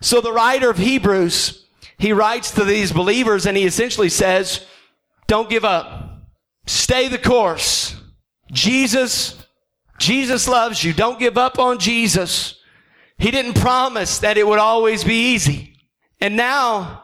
So 0.00 0.20
the 0.20 0.32
writer 0.32 0.70
of 0.70 0.78
Hebrews, 0.78 1.66
he 1.98 2.12
writes 2.12 2.52
to 2.52 2.64
these 2.64 2.92
believers 2.92 3.44
and 3.44 3.56
he 3.56 3.64
essentially 3.64 4.08
says, 4.08 4.64
don't 5.26 5.50
give 5.50 5.64
up. 5.64 6.22
Stay 6.66 7.08
the 7.08 7.18
course. 7.18 7.96
Jesus, 8.52 9.44
Jesus 9.98 10.46
loves 10.46 10.84
you. 10.84 10.92
Don't 10.92 11.18
give 11.18 11.36
up 11.36 11.58
on 11.58 11.80
Jesus. 11.80 12.60
He 13.18 13.32
didn't 13.32 13.54
promise 13.54 14.20
that 14.20 14.38
it 14.38 14.46
would 14.46 14.60
always 14.60 15.02
be 15.02 15.32
easy. 15.32 15.76
And 16.20 16.36
now 16.36 17.02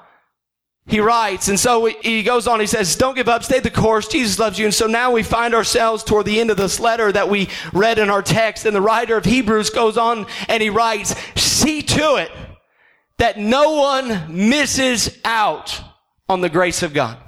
he 0.88 1.00
writes, 1.00 1.48
and 1.48 1.60
so 1.60 1.84
he 1.84 2.22
goes 2.22 2.48
on, 2.48 2.60
he 2.60 2.66
says, 2.66 2.96
don't 2.96 3.14
give 3.14 3.28
up, 3.28 3.44
stay 3.44 3.60
the 3.60 3.70
course, 3.70 4.08
Jesus 4.08 4.38
loves 4.38 4.58
you. 4.58 4.64
And 4.64 4.74
so 4.74 4.86
now 4.86 5.12
we 5.12 5.22
find 5.22 5.54
ourselves 5.54 6.02
toward 6.02 6.24
the 6.24 6.40
end 6.40 6.50
of 6.50 6.56
this 6.56 6.80
letter 6.80 7.12
that 7.12 7.28
we 7.28 7.48
read 7.72 7.98
in 7.98 8.08
our 8.08 8.22
text, 8.22 8.64
and 8.64 8.74
the 8.74 8.80
writer 8.80 9.16
of 9.16 9.24
Hebrews 9.26 9.70
goes 9.70 9.98
on 9.98 10.26
and 10.48 10.62
he 10.62 10.70
writes, 10.70 11.14
see 11.36 11.82
to 11.82 12.16
it 12.16 12.30
that 13.18 13.38
no 13.38 13.72
one 13.72 14.34
misses 14.34 15.18
out 15.24 15.78
on 16.28 16.40
the 16.40 16.48
grace 16.48 16.82
of 16.82 16.94
God. 16.94 17.18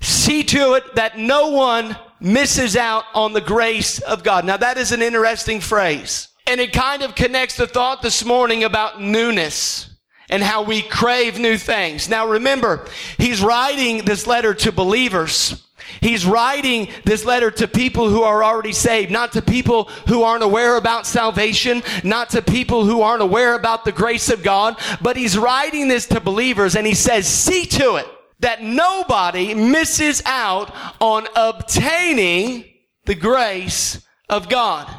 See 0.00 0.42
to 0.44 0.74
it 0.74 0.94
that 0.94 1.18
no 1.18 1.50
one 1.50 1.96
misses 2.18 2.76
out 2.76 3.04
on 3.14 3.34
the 3.34 3.40
grace 3.40 4.00
of 4.00 4.24
God. 4.24 4.44
Now 4.44 4.56
that 4.56 4.78
is 4.78 4.90
an 4.90 5.02
interesting 5.02 5.60
phrase. 5.60 6.28
And 6.46 6.60
it 6.60 6.72
kind 6.72 7.02
of 7.02 7.14
connects 7.14 7.56
the 7.56 7.66
thought 7.66 8.02
this 8.02 8.24
morning 8.24 8.64
about 8.64 9.00
newness 9.00 9.91
and 10.32 10.42
how 10.42 10.62
we 10.62 10.80
crave 10.80 11.38
new 11.38 11.58
things. 11.58 12.08
Now 12.08 12.26
remember, 12.26 12.86
he's 13.18 13.42
writing 13.42 14.06
this 14.06 14.26
letter 14.26 14.54
to 14.54 14.72
believers. 14.72 15.68
He's 16.00 16.24
writing 16.24 16.88
this 17.04 17.26
letter 17.26 17.50
to 17.50 17.68
people 17.68 18.08
who 18.08 18.22
are 18.22 18.42
already 18.42 18.72
saved, 18.72 19.12
not 19.12 19.32
to 19.32 19.42
people 19.42 19.84
who 20.08 20.22
aren't 20.22 20.42
aware 20.42 20.76
about 20.76 21.06
salvation, 21.06 21.82
not 22.02 22.30
to 22.30 22.40
people 22.40 22.86
who 22.86 23.02
aren't 23.02 23.22
aware 23.22 23.54
about 23.54 23.84
the 23.84 23.92
grace 23.92 24.30
of 24.30 24.42
God, 24.42 24.80
but 25.02 25.18
he's 25.18 25.36
writing 25.36 25.88
this 25.88 26.06
to 26.06 26.18
believers 26.18 26.76
and 26.76 26.86
he 26.86 26.94
says, 26.94 27.28
see 27.28 27.66
to 27.66 27.96
it 27.96 28.06
that 28.40 28.62
nobody 28.62 29.54
misses 29.54 30.22
out 30.24 30.74
on 30.98 31.26
obtaining 31.36 32.64
the 33.04 33.14
grace 33.14 34.02
of 34.30 34.48
God. 34.48 34.90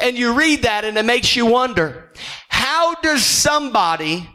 And 0.00 0.16
you 0.16 0.32
read 0.32 0.62
that 0.62 0.86
and 0.86 0.96
it 0.96 1.04
makes 1.04 1.36
you 1.36 1.44
wonder, 1.44 2.12
how 2.48 2.94
does 3.02 3.24
somebody 3.24 4.26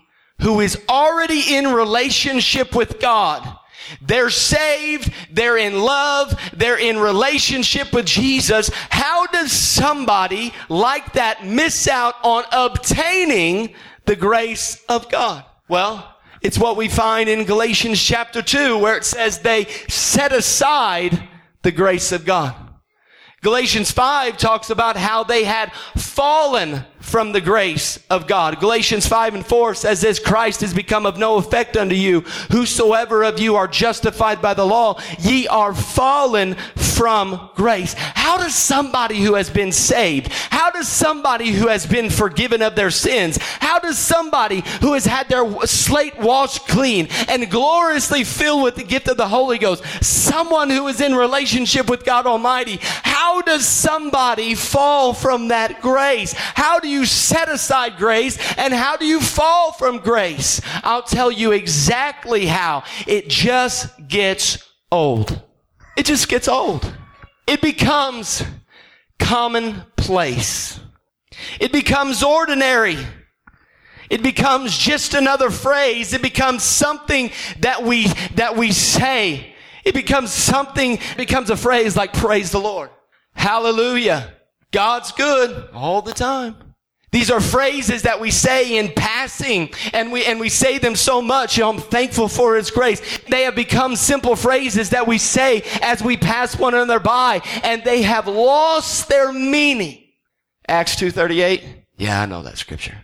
who 0.41 0.59
is 0.59 0.81
already 0.89 1.55
in 1.55 1.67
relationship 1.67 2.75
with 2.75 2.99
God 2.99 3.57
they're 4.01 4.29
saved. 4.29 5.11
They're 5.31 5.57
in 5.57 5.79
love. 5.79 6.39
They're 6.53 6.79
in 6.79 6.97
relationship 6.97 7.93
with 7.93 8.05
Jesus. 8.05 8.69
How 8.89 9.27
does 9.27 9.51
somebody 9.51 10.53
like 10.69 11.13
that 11.13 11.45
miss 11.45 11.87
out 11.87 12.15
on 12.23 12.43
obtaining 12.51 13.73
the 14.05 14.15
grace 14.15 14.83
of 14.89 15.09
God? 15.09 15.45
Well, 15.67 16.15
it's 16.41 16.59
what 16.59 16.77
we 16.77 16.87
find 16.87 17.29
in 17.29 17.45
Galatians 17.45 18.01
chapter 18.01 18.41
2 18.41 18.77
where 18.77 18.97
it 18.97 19.05
says 19.05 19.39
they 19.39 19.65
set 19.87 20.31
aside 20.31 21.27
the 21.63 21.71
grace 21.71 22.11
of 22.11 22.25
God. 22.25 22.55
Galatians 23.45 23.91
5 23.91 24.37
talks 24.37 24.71
about 24.71 24.97
how 24.97 25.23
they 25.23 25.43
had 25.43 25.71
fallen 25.95 26.83
from 26.99 27.31
the 27.31 27.39
grace 27.39 27.99
of 28.09 28.25
God. 28.25 28.59
Galatians 28.59 29.05
5 29.05 29.35
and 29.35 29.45
4 29.45 29.75
says 29.75 30.01
this, 30.01 30.17
Christ 30.17 30.61
has 30.61 30.73
become 30.73 31.05
of 31.05 31.19
no 31.19 31.35
effect 31.35 31.77
unto 31.77 31.93
you. 31.93 32.21
Whosoever 32.51 33.23
of 33.23 33.39
you 33.39 33.55
are 33.55 33.67
justified 33.67 34.41
by 34.41 34.55
the 34.55 34.65
law, 34.65 34.99
ye 35.19 35.47
are 35.47 35.75
fallen 35.75 36.57
from 36.95 37.49
grace. 37.55 37.93
How 37.93 38.37
does 38.37 38.55
somebody 38.55 39.19
who 39.19 39.35
has 39.35 39.49
been 39.49 39.71
saved, 39.71 40.31
how 40.31 40.71
does 40.71 40.87
somebody 40.87 41.51
who 41.51 41.67
has 41.67 41.85
been 41.85 42.09
forgiven 42.09 42.61
of 42.61 42.75
their 42.75 42.89
sins, 42.89 43.37
how 43.37 43.79
does 43.79 43.97
somebody 43.97 44.63
who 44.81 44.93
has 44.93 45.05
had 45.05 45.27
their 45.27 45.45
slate 45.65 46.17
washed 46.17 46.67
clean 46.67 47.07
and 47.27 47.49
gloriously 47.51 48.23
filled 48.23 48.63
with 48.63 48.75
the 48.75 48.83
gift 48.83 49.09
of 49.09 49.17
the 49.17 49.27
Holy 49.27 49.57
Ghost, 49.57 49.83
someone 50.03 50.69
who 50.69 50.87
is 50.87 51.01
in 51.01 51.15
relationship 51.15 51.89
with 51.89 52.05
God 52.05 52.25
Almighty, 52.25 52.79
how 52.81 53.41
does 53.41 53.67
somebody 53.67 54.55
fall 54.55 55.13
from 55.13 55.49
that 55.49 55.81
grace? 55.81 56.33
How 56.33 56.79
do 56.79 56.87
you 56.87 57.05
set 57.05 57.49
aside 57.49 57.97
grace 57.97 58.37
and 58.57 58.73
how 58.73 58.95
do 58.95 59.05
you 59.05 59.19
fall 59.19 59.73
from 59.73 59.99
grace? 59.99 60.61
I'll 60.83 61.03
tell 61.03 61.31
you 61.31 61.51
exactly 61.51 62.45
how. 62.45 62.83
It 63.05 63.27
just 63.27 64.07
gets 64.07 64.63
old. 64.91 65.41
It 65.95 66.05
just 66.05 66.27
gets 66.27 66.47
old. 66.47 66.93
It 67.47 67.61
becomes 67.61 68.43
commonplace. 69.19 70.79
It 71.59 71.71
becomes 71.71 72.23
ordinary. 72.23 72.97
It 74.09 74.21
becomes 74.21 74.77
just 74.77 75.13
another 75.13 75.49
phrase. 75.49 76.13
It 76.13 76.21
becomes 76.21 76.63
something 76.63 77.31
that 77.59 77.83
we, 77.83 78.07
that 78.35 78.55
we 78.55 78.71
say. 78.71 79.55
It 79.83 79.93
becomes 79.93 80.31
something, 80.31 80.99
becomes 81.17 81.49
a 81.49 81.57
phrase 81.57 81.95
like 81.95 82.13
praise 82.13 82.51
the 82.51 82.59
Lord. 82.59 82.89
Hallelujah. 83.33 84.33
God's 84.71 85.11
good 85.11 85.69
all 85.73 86.01
the 86.01 86.13
time. 86.13 86.55
These 87.15 87.31
are 87.31 87.39
phrases 87.39 88.01
that 88.01 88.19
we 88.19 88.29
say 88.29 88.77
in 88.77 88.91
passing 88.91 89.69
and 89.93 90.12
we, 90.12 90.25
and 90.25 90.38
we 90.38 90.50
say 90.50 90.79
them 90.79 90.98
so 90.98 91.22
much. 91.22 91.55
You 91.55 91.63
know, 91.63 91.69
I'm 91.69 91.77
thankful 91.77 92.27
for 92.27 92.57
His 92.57 92.69
grace. 92.69 93.19
They 93.29 93.43
have 93.43 93.55
become 93.55 93.95
simple 93.95 94.36
phrases 94.36 94.89
that 94.89 95.07
we 95.07 95.17
say 95.17 95.63
as 95.81 96.03
we 96.03 96.17
pass 96.17 96.60
one 96.60 96.74
another 96.74 97.00
by 97.00 97.39
and 97.63 97.81
they 97.86 98.01
have 98.01 98.27
lost 98.27 99.07
their 99.07 99.31
meaning. 99.31 100.03
Acts 100.67 100.98
2.38. 100.98 101.63
Yeah, 101.95 102.22
I 102.22 102.25
know 102.25 102.41
that 102.41 102.57
scripture. 102.57 102.98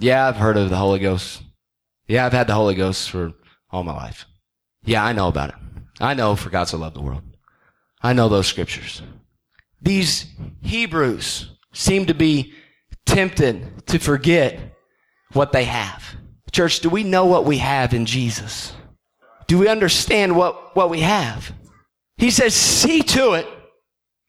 Yeah, 0.00 0.26
I've 0.26 0.36
heard 0.36 0.56
of 0.56 0.70
the 0.70 0.76
Holy 0.78 1.00
Ghost. 1.00 1.42
Yeah, 2.06 2.24
I've 2.24 2.32
had 2.32 2.46
the 2.46 2.54
Holy 2.54 2.74
Ghost 2.74 3.10
for 3.10 3.34
all 3.70 3.84
my 3.84 3.94
life. 3.94 4.24
Yeah, 4.82 5.04
I 5.04 5.12
know 5.12 5.28
about 5.28 5.50
it. 5.50 5.56
I 6.00 6.14
know 6.14 6.36
for 6.36 6.48
God 6.48 6.68
so 6.68 6.78
loved 6.78 6.96
the 6.96 7.02
world. 7.02 7.20
I 8.00 8.14
know 8.14 8.30
those 8.30 8.46
scriptures. 8.46 9.02
These 9.82 10.24
Hebrews 10.62 11.50
seem 11.74 12.06
to 12.06 12.14
be 12.14 12.54
tempted 13.08 13.86
to 13.88 13.98
forget 13.98 14.76
what 15.32 15.52
they 15.52 15.64
have. 15.64 16.04
Church, 16.52 16.80
do 16.80 16.88
we 16.88 17.04
know 17.04 17.26
what 17.26 17.44
we 17.44 17.58
have 17.58 17.94
in 17.94 18.06
Jesus? 18.06 18.72
Do 19.46 19.58
we 19.58 19.68
understand 19.68 20.36
what, 20.36 20.76
what 20.76 20.90
we 20.90 21.00
have? 21.00 21.52
He 22.16 22.30
says, 22.30 22.54
see 22.54 23.02
to 23.02 23.32
it 23.32 23.46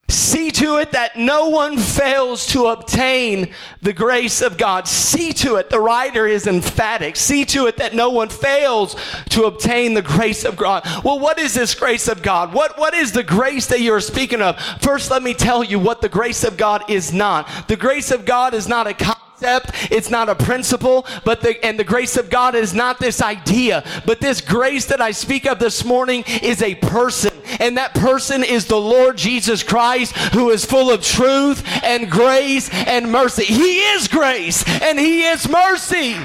See 0.10 0.50
to 0.52 0.78
it 0.78 0.92
that 0.94 1.18
no 1.18 1.50
one 1.50 1.78
fails 1.78 2.48
to 2.48 2.66
obtain 2.66 3.54
the 3.82 3.94
grace 3.94 4.42
of 4.42 4.58
God. 4.58 4.88
See 4.88 5.34
to 5.34 5.56
it, 5.56 5.70
the 5.70 5.80
writer 5.80 6.26
is 6.26 6.48
emphatic. 6.48 7.16
See 7.16 7.46
to 7.46 7.68
it 7.68 7.78
that 7.78 7.94
no 7.94 8.10
one 8.10 8.30
fails 8.30 8.96
to 9.30 9.46
obtain 9.46 9.94
the 9.94 10.02
grace 10.02 10.46
of 10.46 10.58
God. 10.58 10.84
Well, 11.04 11.20
what 11.20 11.38
is 11.38 11.54
this 11.54 11.76
grace 11.76 12.08
of 12.08 12.24
God? 12.24 12.54
What, 12.54 12.78
what 12.80 12.94
is 12.94 13.12
the 13.12 13.24
grace 13.24 13.68
that 13.68 13.82
you're 13.82 14.02
speaking 14.02 14.42
of? 14.42 14.60
First, 14.82 15.12
let 15.12 15.22
me 15.22 15.34
tell 15.34 15.64
you 15.64 15.78
what 15.78 16.02
the 16.02 16.10
grace 16.10 16.44
of 16.44 16.58
God 16.58 16.90
is 16.90 17.14
not. 17.14 17.68
The 17.68 17.78
grace 17.78 18.12
of 18.12 18.26
God 18.26 18.54
is 18.54 18.68
not 18.68 18.88
a 18.88 18.94
concept. 19.40 19.92
It's 19.92 20.10
not 20.10 20.30
a 20.30 20.36
principle, 20.36 21.06
but 21.24 21.42
the, 21.42 21.64
and 21.66 21.80
the 21.80 21.84
grace 21.84 22.18
of 22.18 22.30
God 22.30 22.56
is 22.56 22.74
not 22.74 23.00
this 23.00 23.22
idea, 23.22 23.84
but 24.06 24.20
this 24.20 24.42
grace 24.42 24.86
that 24.86 25.02
I 25.02 25.12
speak 25.12 25.46
of 25.46 25.60
this 25.60 25.86
morning 25.86 26.24
is 26.42 26.62
a 26.62 26.76
person. 26.76 27.34
And 27.60 27.78
that 27.78 27.96
person 27.96 28.44
is 28.44 28.66
the 28.66 28.80
Lord 28.80 29.18
Jesus 29.18 29.64
Christ 29.64 30.16
who 30.34 30.50
is 30.50 30.66
full 30.66 30.92
of 30.92 31.04
truth 31.04 31.64
and 31.84 32.10
grace 32.10 32.70
and 32.72 33.12
mercy. 33.12 33.46
He 33.46 33.80
is 33.80 34.08
grace 34.08 34.64
and 34.82 35.00
He 35.00 35.24
is 35.24 35.48
mercy. 35.50 36.16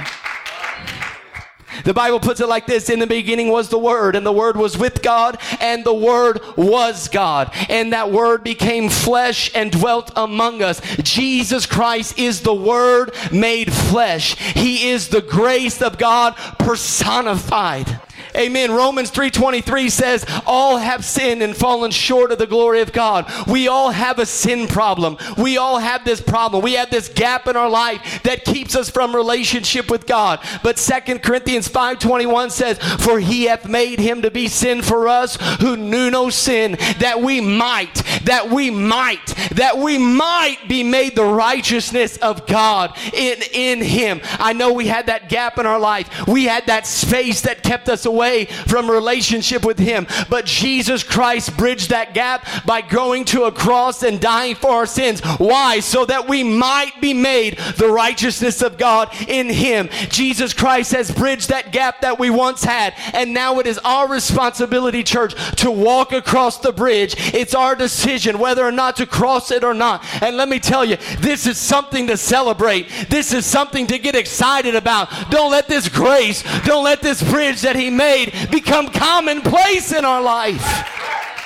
The 1.85 1.95
Bible 1.95 2.19
puts 2.19 2.41
it 2.41 2.49
like 2.49 2.67
this 2.67 2.91
In 2.91 2.99
the 2.99 3.07
beginning 3.07 3.49
was 3.49 3.69
the 3.69 3.79
Word, 3.79 4.17
and 4.17 4.27
the 4.27 4.33
Word 4.33 4.57
was 4.57 4.77
with 4.77 5.03
God, 5.03 5.39
and 5.61 5.85
the 5.85 5.95
Word 5.95 6.41
was 6.57 7.09
God. 7.09 7.51
And 7.69 7.93
that 7.93 8.11
Word 8.11 8.43
became 8.43 8.89
flesh 8.89 9.51
and 9.55 9.71
dwelt 9.71 10.11
among 10.17 10.63
us. 10.63 10.81
Jesus 11.03 11.67
Christ 11.67 12.19
is 12.19 12.41
the 12.41 12.55
Word 12.55 13.15
made 13.31 13.73
flesh. 13.73 14.35
He 14.37 14.89
is 14.91 15.09
the 15.09 15.23
grace 15.23 15.83
of 15.83 15.99
God 15.99 16.35
personified. 16.59 18.01
Amen. 18.37 18.73
Romans 18.73 19.11
3:23 19.11 19.89
says, 19.89 20.27
"All 20.45 20.79
have 20.79 21.05
sinned 21.05 21.41
and 21.41 21.57
fallen 21.57 21.93
short 21.93 22.33
of 22.33 22.39
the 22.39 22.49
glory 22.49 22.81
of 22.81 22.93
God." 22.93 23.27
We 23.47 23.69
all 23.69 23.91
have 23.91 24.19
a 24.19 24.27
sin 24.27 24.67
problem. 24.67 25.19
We 25.37 25.57
all 25.57 25.79
have 25.79 26.05
this 26.05 26.21
problem. 26.21 26.63
We 26.63 26.73
have 26.73 26.91
this 26.91 27.09
gap 27.09 27.47
in 27.47 27.57
our 27.57 27.69
life 27.69 28.01
that 28.25 28.45
keeps 28.45 28.75
us 28.75 28.91
from 28.91 29.15
relationship 29.15 29.89
with 29.89 30.07
God. 30.07 30.41
But 30.65 30.81
2 30.81 31.23
Corinthians 31.23 31.69
5:21 31.69 32.51
says, 32.51 32.79
"For 32.99 33.21
he 33.21 33.45
hath 33.45 33.67
made 33.67 34.01
him 34.01 34.23
to 34.23 34.33
be 34.33 34.49
sin 34.49 34.83
for 34.83 35.07
us 35.07 35.39
who 35.61 35.77
knew 35.77 36.11
no 36.11 36.29
sin, 36.29 36.77
that 36.99 37.23
we 37.23 37.41
might, 37.41 38.03
that 38.25 38.51
we 38.51 38.69
might, 38.69 39.33
that 39.53 39.79
we 39.79 39.97
might 39.97 40.67
be 40.67 40.83
made 40.83 41.15
the 41.15 41.25
righteousness 41.25 42.17
of 42.17 42.49
God 42.49 42.95
in 43.13 43.37
in 43.53 43.81
him." 43.81 44.21
I 44.41 44.55
know 44.55 44.73
we 44.73 44.89
had 44.89 45.07
that 45.07 45.29
gap 45.29 45.57
in 45.57 45.67
our 45.67 45.79
life. 45.79 46.09
We 46.27 46.47
had 46.47 46.67
that 46.67 46.89
space 46.89 47.43
that 47.43 47.63
kept 47.63 47.89
us 47.89 48.05
away 48.05 48.24
away 48.25 48.47
from 48.47 48.91
relationship 48.91 49.65
with 49.65 49.79
Him. 49.79 50.07
But 50.29 50.47
Jesus 50.47 51.03
Christ 51.03 51.57
bridged 51.57 51.91
that 51.91 52.15
gap 52.15 52.47
by 52.65 52.81
going 52.81 53.25
to 53.27 53.45
a 53.45 53.53
cross 53.53 54.03
and 54.03 54.21
dying 54.21 54.55
for 54.55 54.71
our 54.71 54.87
sins. 54.87 55.21
Why? 55.39 55.81
So 55.81 56.05
that 56.07 56.29
we 56.29 56.43
might 56.43 57.01
be 57.01 57.13
made 57.13 57.59
the 57.77 57.89
righteousness 57.89 58.63
of 58.63 58.79
God 58.79 59.09
in 59.29 59.51
Him. 59.51 59.89
Jesus 60.09 60.55
Christ 60.55 60.93
has 60.93 61.11
bridged 61.11 61.51
that 61.51 61.73
gap 61.73 62.01
that 62.01 62.19
we 62.19 62.31
once 62.31 62.65
had. 62.65 62.95
And 63.13 63.35
now 63.35 63.59
it 63.59 63.67
is 63.67 63.79
our 63.79 64.09
responsibility, 64.09 65.03
church, 65.03 65.35
to 65.57 65.71
walk 65.71 66.13
across 66.13 66.59
the 66.59 66.73
bridge. 66.73 67.15
It's 67.35 67.55
our 67.55 67.75
decision 67.75 68.39
whether 68.39 68.65
or 68.65 68.73
not 68.73 68.97
to 68.97 69.07
cross 69.07 69.51
it 69.51 69.65
or 69.65 69.75
not. 69.75 70.05
And 70.23 70.37
let 70.37 70.49
me 70.49 70.59
tell 70.59 70.85
you, 70.85 70.97
this 71.19 71.47
is 71.47 71.59
something 71.59 72.07
to 72.07 72.17
celebrate. 72.17 72.89
This 73.09 73.33
is 73.33 73.45
something 73.45 73.87
to 73.89 73.99
get 73.99 74.15
excited 74.15 74.75
about. 74.75 75.11
Don't 75.31 75.51
let 75.51 75.69
this 75.69 75.89
grace, 75.89 76.43
don't 76.65 76.85
let 76.85 77.03
this 77.03 77.23
bridge 77.23 77.61
that 77.63 77.77
He 77.77 77.91
made 77.91 78.14
made 78.15 78.51
become 78.51 78.89
commonplace 78.89 79.93
in 79.93 80.05
our 80.05 80.23
life. 80.23 80.63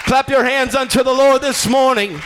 Clap 0.04 0.28
your 0.28 0.44
hands 0.44 0.74
unto 0.74 1.02
the 1.02 1.12
Lord 1.12 1.42
this 1.42 1.66
morning. 1.66 2.20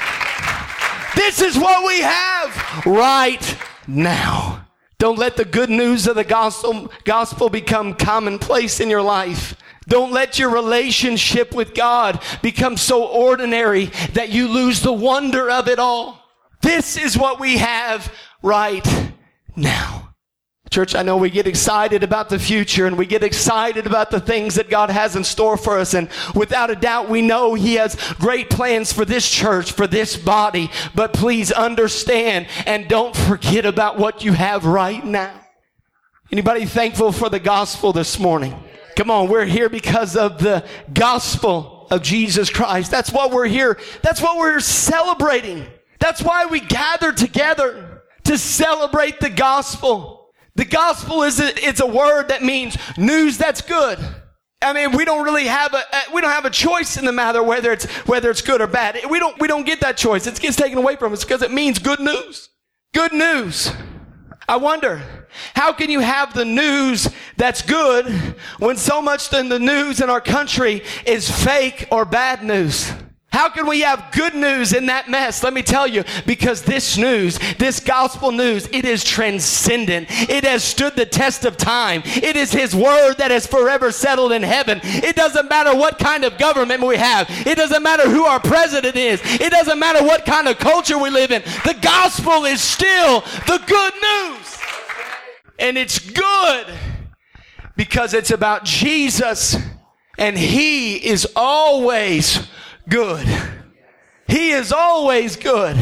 This 1.14 1.40
is 1.40 1.58
what 1.58 1.86
we 1.86 2.00
have 2.00 2.86
right 2.86 3.56
now. 3.86 4.66
Don't 4.98 5.18
let 5.18 5.36
the 5.36 5.44
good 5.44 5.70
news 5.70 6.06
of 6.06 6.14
the 6.14 6.24
gospel, 6.24 6.90
gospel 7.04 7.48
become 7.48 7.94
commonplace 7.94 8.80
in 8.80 8.88
your 8.88 9.02
life. 9.02 9.56
Don't 9.88 10.12
let 10.12 10.38
your 10.38 10.50
relationship 10.50 11.54
with 11.54 11.74
God 11.74 12.22
become 12.40 12.76
so 12.76 13.04
ordinary 13.04 13.86
that 14.12 14.30
you 14.30 14.48
lose 14.48 14.80
the 14.80 14.92
wonder 14.92 15.50
of 15.50 15.66
it 15.66 15.80
all. 15.80 16.20
This 16.60 16.96
is 16.96 17.18
what 17.18 17.40
we 17.40 17.58
have 17.58 18.12
right 18.42 18.86
now. 19.56 20.11
Church, 20.72 20.94
I 20.94 21.02
know 21.02 21.18
we 21.18 21.28
get 21.28 21.46
excited 21.46 22.02
about 22.02 22.30
the 22.30 22.38
future 22.38 22.86
and 22.86 22.96
we 22.96 23.04
get 23.04 23.22
excited 23.22 23.86
about 23.86 24.10
the 24.10 24.20
things 24.20 24.54
that 24.54 24.70
God 24.70 24.90
has 24.90 25.14
in 25.14 25.22
store 25.22 25.58
for 25.58 25.78
us. 25.78 25.92
And 25.92 26.08
without 26.34 26.70
a 26.70 26.74
doubt, 26.74 27.10
we 27.10 27.20
know 27.20 27.52
He 27.52 27.74
has 27.74 27.94
great 28.14 28.48
plans 28.48 28.92
for 28.92 29.04
this 29.04 29.28
church, 29.28 29.72
for 29.72 29.86
this 29.86 30.16
body. 30.16 30.70
But 30.94 31.12
please 31.12 31.52
understand 31.52 32.46
and 32.66 32.88
don't 32.88 33.14
forget 33.14 33.66
about 33.66 33.98
what 33.98 34.24
you 34.24 34.32
have 34.32 34.64
right 34.64 35.04
now. 35.04 35.38
Anybody 36.32 36.64
thankful 36.64 37.12
for 37.12 37.28
the 37.28 37.38
gospel 37.38 37.92
this 37.92 38.18
morning? 38.18 38.54
Come 38.96 39.10
on, 39.10 39.28
we're 39.28 39.44
here 39.44 39.68
because 39.68 40.16
of 40.16 40.38
the 40.38 40.64
gospel 40.94 41.86
of 41.90 42.00
Jesus 42.02 42.48
Christ. 42.48 42.90
That's 42.90 43.12
what 43.12 43.30
we're 43.30 43.46
here. 43.46 43.78
That's 44.00 44.22
what 44.22 44.38
we're 44.38 44.60
celebrating. 44.60 45.66
That's 45.98 46.22
why 46.22 46.46
we 46.46 46.60
gather 46.60 47.12
together 47.12 48.02
to 48.24 48.38
celebrate 48.38 49.20
the 49.20 49.28
gospel. 49.28 50.21
The 50.54 50.64
gospel 50.64 51.22
is 51.22 51.40
a, 51.40 51.66
it's 51.66 51.80
a 51.80 51.86
word 51.86 52.28
that 52.28 52.42
means 52.42 52.76
news 52.98 53.38
that's 53.38 53.62
good. 53.62 53.98
I 54.60 54.72
mean, 54.72 54.96
we 54.96 55.04
don't 55.04 55.24
really 55.24 55.46
have 55.46 55.74
a, 55.74 55.82
we 56.14 56.20
don't 56.20 56.30
have 56.30 56.44
a 56.44 56.50
choice 56.50 56.96
in 56.96 57.04
the 57.04 57.12
matter 57.12 57.42
whether 57.42 57.72
it's, 57.72 57.86
whether 58.06 58.30
it's 58.30 58.42
good 58.42 58.60
or 58.60 58.66
bad. 58.66 58.98
We 59.10 59.18
don't, 59.18 59.40
we 59.40 59.48
don't 59.48 59.66
get 59.66 59.80
that 59.80 59.96
choice. 59.96 60.26
It 60.26 60.38
gets 60.38 60.56
taken 60.56 60.78
away 60.78 60.96
from 60.96 61.12
us 61.12 61.24
because 61.24 61.42
it 61.42 61.50
means 61.50 61.78
good 61.78 62.00
news. 62.00 62.48
Good 62.94 63.12
news. 63.12 63.72
I 64.48 64.56
wonder, 64.56 65.02
how 65.54 65.72
can 65.72 65.90
you 65.90 66.00
have 66.00 66.34
the 66.34 66.44
news 66.44 67.08
that's 67.36 67.62
good 67.62 68.06
when 68.58 68.76
so 68.76 69.00
much 69.00 69.32
in 69.32 69.48
the 69.48 69.58
news 69.58 70.00
in 70.00 70.10
our 70.10 70.20
country 70.20 70.82
is 71.06 71.30
fake 71.30 71.88
or 71.90 72.04
bad 72.04 72.44
news? 72.44 72.92
How 73.32 73.48
can 73.48 73.66
we 73.66 73.80
have 73.80 74.12
good 74.12 74.34
news 74.34 74.74
in 74.74 74.86
that 74.86 75.08
mess? 75.08 75.42
Let 75.42 75.54
me 75.54 75.62
tell 75.62 75.86
you, 75.86 76.04
because 76.26 76.60
this 76.62 76.98
news, 76.98 77.38
this 77.56 77.80
gospel 77.80 78.30
news, 78.30 78.68
it 78.72 78.84
is 78.84 79.02
transcendent. 79.02 80.08
It 80.10 80.44
has 80.44 80.62
stood 80.62 80.96
the 80.96 81.06
test 81.06 81.46
of 81.46 81.56
time. 81.56 82.02
It 82.04 82.36
is 82.36 82.52
His 82.52 82.76
word 82.76 83.14
that 83.14 83.30
is 83.30 83.46
forever 83.46 83.90
settled 83.90 84.32
in 84.32 84.42
heaven. 84.42 84.80
It 84.82 85.16
doesn't 85.16 85.48
matter 85.48 85.74
what 85.74 85.98
kind 85.98 86.24
of 86.24 86.36
government 86.36 86.82
we 86.82 86.98
have. 86.98 87.26
It 87.46 87.56
doesn't 87.56 87.82
matter 87.82 88.08
who 88.08 88.24
our 88.24 88.38
president 88.38 88.96
is. 88.96 89.20
It 89.24 89.50
doesn't 89.50 89.78
matter 89.78 90.04
what 90.04 90.26
kind 90.26 90.46
of 90.46 90.58
culture 90.58 90.98
we 90.98 91.08
live 91.08 91.30
in. 91.30 91.40
The 91.64 91.78
gospel 91.80 92.44
is 92.44 92.60
still 92.60 93.22
the 93.46 93.62
good 93.66 93.94
news. 93.94 94.58
And 95.58 95.78
it's 95.78 95.98
good 95.98 96.66
because 97.76 98.12
it's 98.12 98.30
about 98.30 98.64
Jesus 98.64 99.56
and 100.18 100.36
He 100.36 100.96
is 100.96 101.26
always 101.34 102.46
good. 102.88 103.26
He 104.26 104.50
is 104.50 104.72
always 104.72 105.36
good. 105.36 105.76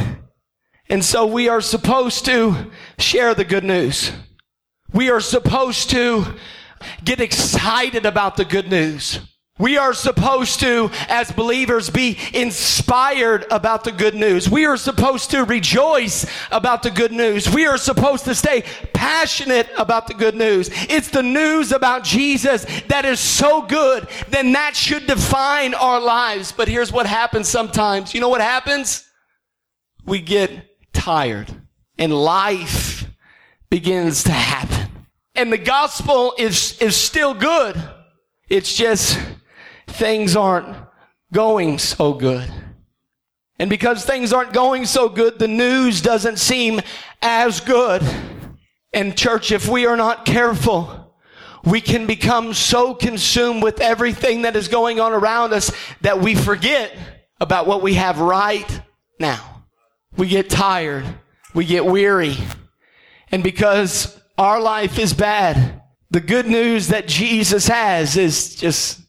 And 0.89 1.05
so 1.05 1.27
we 1.27 1.49
are 1.49 1.61
supposed 1.61 2.25
to 2.25 2.71
share 2.99 3.35
the 3.35 3.45
good 3.45 3.65
news. 3.65 4.11
We 4.93 5.09
are 5.11 5.21
supposed 5.21 5.91
to 5.91 6.35
get 7.05 7.21
excited 7.21 8.07
about 8.07 8.37
the 8.37 8.45
good 8.45 8.69
news. 8.69 9.21
We 9.61 9.77
are 9.77 9.93
supposed 9.93 10.61
to, 10.61 10.91
as 11.11 11.31
believers, 11.31 11.91
be 11.91 12.17
inspired 12.33 13.45
about 13.51 13.85
the 13.85 13.93
good 13.93 14.15
news. 14.15 14.49
We 14.49 14.65
are 14.65 14.79
supposed 14.79 15.33
to 15.33 15.45
rejoice 15.45 16.25
about 16.51 16.83
the 16.83 16.91
good 16.91 17.13
news. 17.13 17.47
We 17.47 17.67
are 17.67 17.77
supposed 17.77 18.25
to 18.25 18.35
stay 18.35 18.65
passionate 18.95 19.69
about 19.77 20.07
the 20.07 20.15
good 20.15 20.35
news. 20.35 20.71
It's 20.89 21.11
the 21.11 21.23
news 21.23 21.73
about 21.73 22.05
Jesus 22.05 22.65
that 22.89 23.05
is 23.05 23.21
so 23.21 23.61
good, 23.61 24.09
then 24.29 24.53
that 24.53 24.75
should 24.75 25.07
define 25.07 25.75
our 25.75 26.01
lives. 26.01 26.53
But 26.53 26.67
here's 26.67 26.91
what 26.91 27.07
happens 27.07 27.47
sometimes. 27.47 28.15
You 28.15 28.23
know 28.23 28.31
what 28.31 28.41
happens? 28.41 29.07
We 30.07 30.23
get 30.23 30.93
tired 30.95 31.55
and 31.99 32.15
life 32.15 33.07
begins 33.69 34.25
to 34.25 34.33
happen. 34.33 35.07
And 35.35 35.53
the 35.53 35.59
gospel 35.59 36.35
is, 36.39 36.79
is 36.81 36.97
still 36.97 37.35
good. 37.35 37.77
It's 38.49 38.75
just 38.75 39.19
things 39.93 40.37
aren't 40.37 40.77
going 41.33 41.79
so 41.79 42.15
good. 42.15 42.51
And 43.59 43.69
because 43.69 44.05
things 44.05 44.33
aren't 44.33 44.53
going 44.53 44.87
so 44.87 45.09
good, 45.09 45.39
the 45.39 45.49
news 45.49 46.01
doesn't 46.01 46.39
seem 46.39 46.81
as 47.21 47.61
good. 47.61 48.03
And 48.93 49.17
church, 49.17 49.53
if 49.53 49.69
we 49.69 49.87
are 49.87 49.97
not 49.97 50.25
careful, 50.25 51.15
we 51.65 51.81
can 51.81 52.07
become 52.07 52.55
so 52.55 52.95
consumed 52.95 53.63
with 53.63 53.81
everything 53.81 54.43
that 54.43 54.57
is 54.57 54.69
going 54.69 54.99
on 54.99 55.13
around 55.13 55.53
us 55.53 55.71
that 56.01 56.21
we 56.21 56.35
forget 56.35 56.97
about 57.39 57.67
what 57.67 57.83
we 57.83 57.95
have 57.95 58.19
right 58.19 58.81
now. 59.19 59.65
We 60.17 60.27
get 60.29 60.49
tired. 60.49 61.05
We 61.55 61.65
get 61.67 61.85
weary. 61.85 62.37
And 63.31 63.43
because 63.43 64.19
our 64.39 64.61
life 64.61 64.99
is 64.99 65.13
bad, 65.13 65.83
the 66.11 66.21
good 66.21 66.47
news 66.47 66.89
that 66.89 67.07
Jesus 67.07 67.69
has 67.69 68.17
is 68.17 68.57
just 68.57 69.00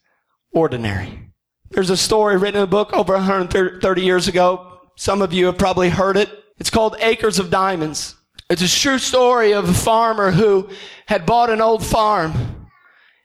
ordinary. 0.54 1.32
There's 1.70 1.90
a 1.90 1.98
story 1.98 2.38
written 2.38 2.58
in 2.58 2.64
a 2.64 2.68
book 2.68 2.94
over 2.94 3.14
130 3.14 4.02
years 4.02 4.28
ago. 4.28 4.80
Some 4.98 5.22
of 5.22 5.34
you 5.34 5.46
have 5.48 5.58
probably 5.58 5.90
heard 5.90 6.18
it. 6.18 6.30
It's 6.58 6.70
called 6.70 6.96
Acres 7.00 7.40
of 7.40 7.50
Diamonds. 7.50 8.16
It's 8.50 8.62
a 8.62 8.70
true 8.70 9.00
story 9.00 9.54
of 9.54 9.70
a 9.70 9.74
farmer 9.74 10.32
who 10.32 10.70
had 11.08 11.26
bought 11.26 11.50
an 11.50 11.62
old 11.62 11.86
farm 11.86 12.68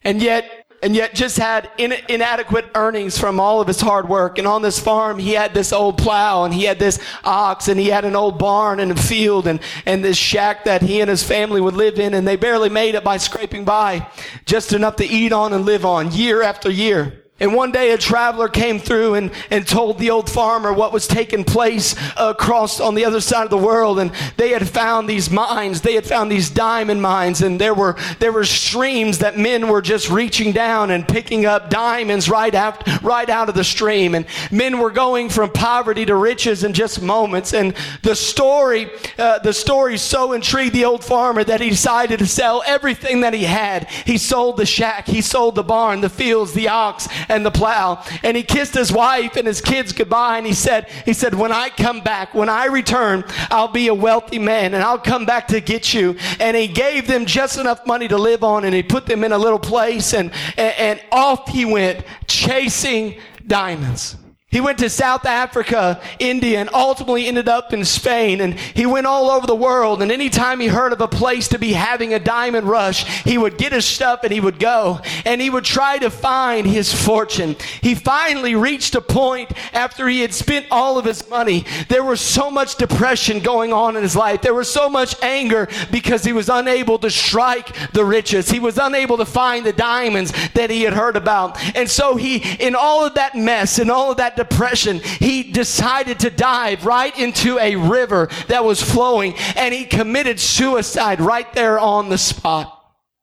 and 0.04 0.22
yet 0.22 0.65
and 0.86 0.94
yet 0.94 1.16
just 1.16 1.36
had 1.36 1.68
in, 1.78 1.92
inadequate 2.08 2.64
earnings 2.76 3.18
from 3.18 3.40
all 3.40 3.60
of 3.60 3.66
his 3.66 3.80
hard 3.80 4.08
work. 4.08 4.38
And 4.38 4.46
on 4.46 4.62
this 4.62 4.78
farm, 4.78 5.18
he 5.18 5.32
had 5.32 5.52
this 5.52 5.72
old 5.72 5.98
plow 5.98 6.44
and 6.44 6.54
he 6.54 6.62
had 6.62 6.78
this 6.78 7.00
ox 7.24 7.66
and 7.66 7.80
he 7.80 7.88
had 7.88 8.04
an 8.04 8.14
old 8.14 8.38
barn 8.38 8.78
and 8.78 8.92
a 8.92 8.94
field 8.94 9.48
and, 9.48 9.58
and 9.84 10.04
this 10.04 10.16
shack 10.16 10.62
that 10.62 10.82
he 10.82 11.00
and 11.00 11.10
his 11.10 11.24
family 11.24 11.60
would 11.60 11.74
live 11.74 11.98
in. 11.98 12.14
And 12.14 12.26
they 12.26 12.36
barely 12.36 12.68
made 12.68 12.94
it 12.94 13.02
by 13.02 13.16
scraping 13.16 13.64
by 13.64 14.08
just 14.44 14.72
enough 14.72 14.94
to 14.96 15.04
eat 15.04 15.32
on 15.32 15.52
and 15.52 15.66
live 15.66 15.84
on 15.84 16.12
year 16.12 16.40
after 16.40 16.70
year. 16.70 17.25
And 17.38 17.52
one 17.52 17.70
day 17.70 17.90
a 17.90 17.98
traveler 17.98 18.48
came 18.48 18.78
through 18.78 19.14
and, 19.14 19.30
and 19.50 19.68
told 19.68 19.98
the 19.98 20.08
old 20.08 20.30
farmer 20.30 20.72
what 20.72 20.90
was 20.90 21.06
taking 21.06 21.44
place 21.44 21.94
across 22.16 22.80
on 22.80 22.94
the 22.94 23.04
other 23.04 23.20
side 23.20 23.44
of 23.44 23.50
the 23.50 23.58
world. 23.58 23.98
And 23.98 24.10
they 24.38 24.50
had 24.50 24.66
found 24.66 25.06
these 25.06 25.30
mines. 25.30 25.82
They 25.82 25.94
had 25.94 26.06
found 26.06 26.32
these 26.32 26.48
diamond 26.48 27.02
mines. 27.02 27.42
And 27.42 27.60
there 27.60 27.74
were, 27.74 27.96
there 28.20 28.32
were 28.32 28.46
streams 28.46 29.18
that 29.18 29.36
men 29.36 29.68
were 29.68 29.82
just 29.82 30.08
reaching 30.08 30.52
down 30.52 30.90
and 30.90 31.06
picking 31.06 31.44
up 31.44 31.68
diamonds 31.68 32.30
right 32.30 32.54
out, 32.54 32.82
right 33.02 33.28
out 33.28 33.50
of 33.50 33.54
the 33.54 33.64
stream. 33.64 34.14
And 34.14 34.24
men 34.50 34.78
were 34.78 34.90
going 34.90 35.28
from 35.28 35.50
poverty 35.50 36.06
to 36.06 36.14
riches 36.14 36.64
in 36.64 36.72
just 36.72 37.02
moments. 37.02 37.52
And 37.52 37.74
the 38.00 38.16
story, 38.16 38.88
uh, 39.18 39.40
the 39.40 39.52
story 39.52 39.98
so 39.98 40.32
intrigued 40.32 40.74
the 40.74 40.86
old 40.86 41.04
farmer 41.04 41.44
that 41.44 41.60
he 41.60 41.68
decided 41.68 42.18
to 42.20 42.26
sell 42.26 42.62
everything 42.66 43.20
that 43.20 43.34
he 43.34 43.44
had. 43.44 43.90
He 43.90 44.16
sold 44.16 44.56
the 44.56 44.64
shack. 44.64 45.06
He 45.06 45.20
sold 45.20 45.54
the 45.54 45.62
barn, 45.62 46.00
the 46.00 46.08
fields, 46.08 46.54
the 46.54 46.68
ox 46.68 47.06
and 47.28 47.44
the 47.44 47.50
plow. 47.50 48.02
And 48.22 48.36
he 48.36 48.42
kissed 48.42 48.74
his 48.74 48.92
wife 48.92 49.36
and 49.36 49.46
his 49.46 49.60
kids 49.60 49.92
goodbye. 49.92 50.38
And 50.38 50.46
he 50.46 50.52
said, 50.52 50.88
he 51.04 51.12
said, 51.12 51.34
when 51.34 51.52
I 51.52 51.70
come 51.70 52.00
back, 52.00 52.34
when 52.34 52.48
I 52.48 52.66
return, 52.66 53.24
I'll 53.50 53.68
be 53.68 53.88
a 53.88 53.94
wealthy 53.94 54.38
man 54.38 54.74
and 54.74 54.82
I'll 54.82 54.98
come 54.98 55.26
back 55.26 55.48
to 55.48 55.60
get 55.60 55.94
you. 55.94 56.16
And 56.40 56.56
he 56.56 56.68
gave 56.68 57.06
them 57.06 57.26
just 57.26 57.58
enough 57.58 57.86
money 57.86 58.08
to 58.08 58.18
live 58.18 58.44
on 58.44 58.64
and 58.64 58.74
he 58.74 58.82
put 58.82 59.06
them 59.06 59.24
in 59.24 59.32
a 59.32 59.38
little 59.38 59.58
place 59.58 60.14
and, 60.14 60.30
and, 60.56 60.74
and 60.78 61.02
off 61.12 61.48
he 61.48 61.64
went 61.64 62.04
chasing 62.26 63.20
diamonds. 63.46 64.16
He 64.48 64.60
went 64.60 64.78
to 64.78 64.88
South 64.88 65.26
Africa, 65.26 66.00
India, 66.20 66.60
and 66.60 66.70
ultimately 66.72 67.26
ended 67.26 67.48
up 67.48 67.72
in 67.72 67.84
Spain. 67.84 68.40
And 68.40 68.54
he 68.54 68.86
went 68.86 69.06
all 69.06 69.28
over 69.28 69.46
the 69.46 69.56
world. 69.56 70.00
And 70.00 70.12
anytime 70.12 70.60
he 70.60 70.68
heard 70.68 70.92
of 70.92 71.00
a 71.00 71.08
place 71.08 71.48
to 71.48 71.58
be 71.58 71.72
having 71.72 72.14
a 72.14 72.20
diamond 72.20 72.68
rush, 72.68 73.04
he 73.24 73.36
would 73.38 73.58
get 73.58 73.72
his 73.72 73.84
stuff 73.84 74.20
and 74.22 74.32
he 74.32 74.38
would 74.38 74.60
go. 74.60 75.00
And 75.24 75.40
he 75.40 75.50
would 75.50 75.64
try 75.64 75.98
to 75.98 76.10
find 76.10 76.64
his 76.64 76.94
fortune. 76.94 77.56
He 77.82 77.96
finally 77.96 78.54
reached 78.54 78.94
a 78.94 79.00
point 79.00 79.50
after 79.74 80.06
he 80.06 80.20
had 80.20 80.32
spent 80.32 80.66
all 80.70 80.96
of 80.96 81.04
his 81.04 81.28
money. 81.28 81.64
There 81.88 82.04
was 82.04 82.20
so 82.20 82.48
much 82.48 82.76
depression 82.76 83.40
going 83.40 83.72
on 83.72 83.96
in 83.96 84.04
his 84.04 84.14
life. 84.14 84.42
There 84.42 84.54
was 84.54 84.72
so 84.72 84.88
much 84.88 85.20
anger 85.24 85.68
because 85.90 86.24
he 86.24 86.32
was 86.32 86.48
unable 86.48 87.00
to 87.00 87.10
strike 87.10 87.92
the 87.92 88.04
riches. 88.04 88.48
He 88.48 88.60
was 88.60 88.78
unable 88.78 89.16
to 89.16 89.26
find 89.26 89.66
the 89.66 89.72
diamonds 89.72 90.32
that 90.54 90.70
he 90.70 90.82
had 90.82 90.94
heard 90.94 91.16
about. 91.16 91.60
And 91.76 91.90
so 91.90 92.14
he, 92.14 92.36
in 92.60 92.76
all 92.76 93.04
of 93.04 93.14
that 93.14 93.34
mess, 93.34 93.80
in 93.80 93.90
all 93.90 94.12
of 94.12 94.18
that 94.18 94.35
depression, 94.36 95.00
he 95.00 95.42
decided 95.42 96.20
to 96.20 96.30
dive 96.30 96.86
right 96.86 97.16
into 97.18 97.58
a 97.58 97.76
river 97.76 98.28
that 98.48 98.64
was 98.64 98.82
flowing 98.82 99.34
and 99.56 99.74
he 99.74 99.84
committed 99.84 100.38
suicide 100.38 101.20
right 101.20 101.52
there 101.54 101.78
on 101.78 102.08
the 102.08 102.18
spot. 102.18 102.72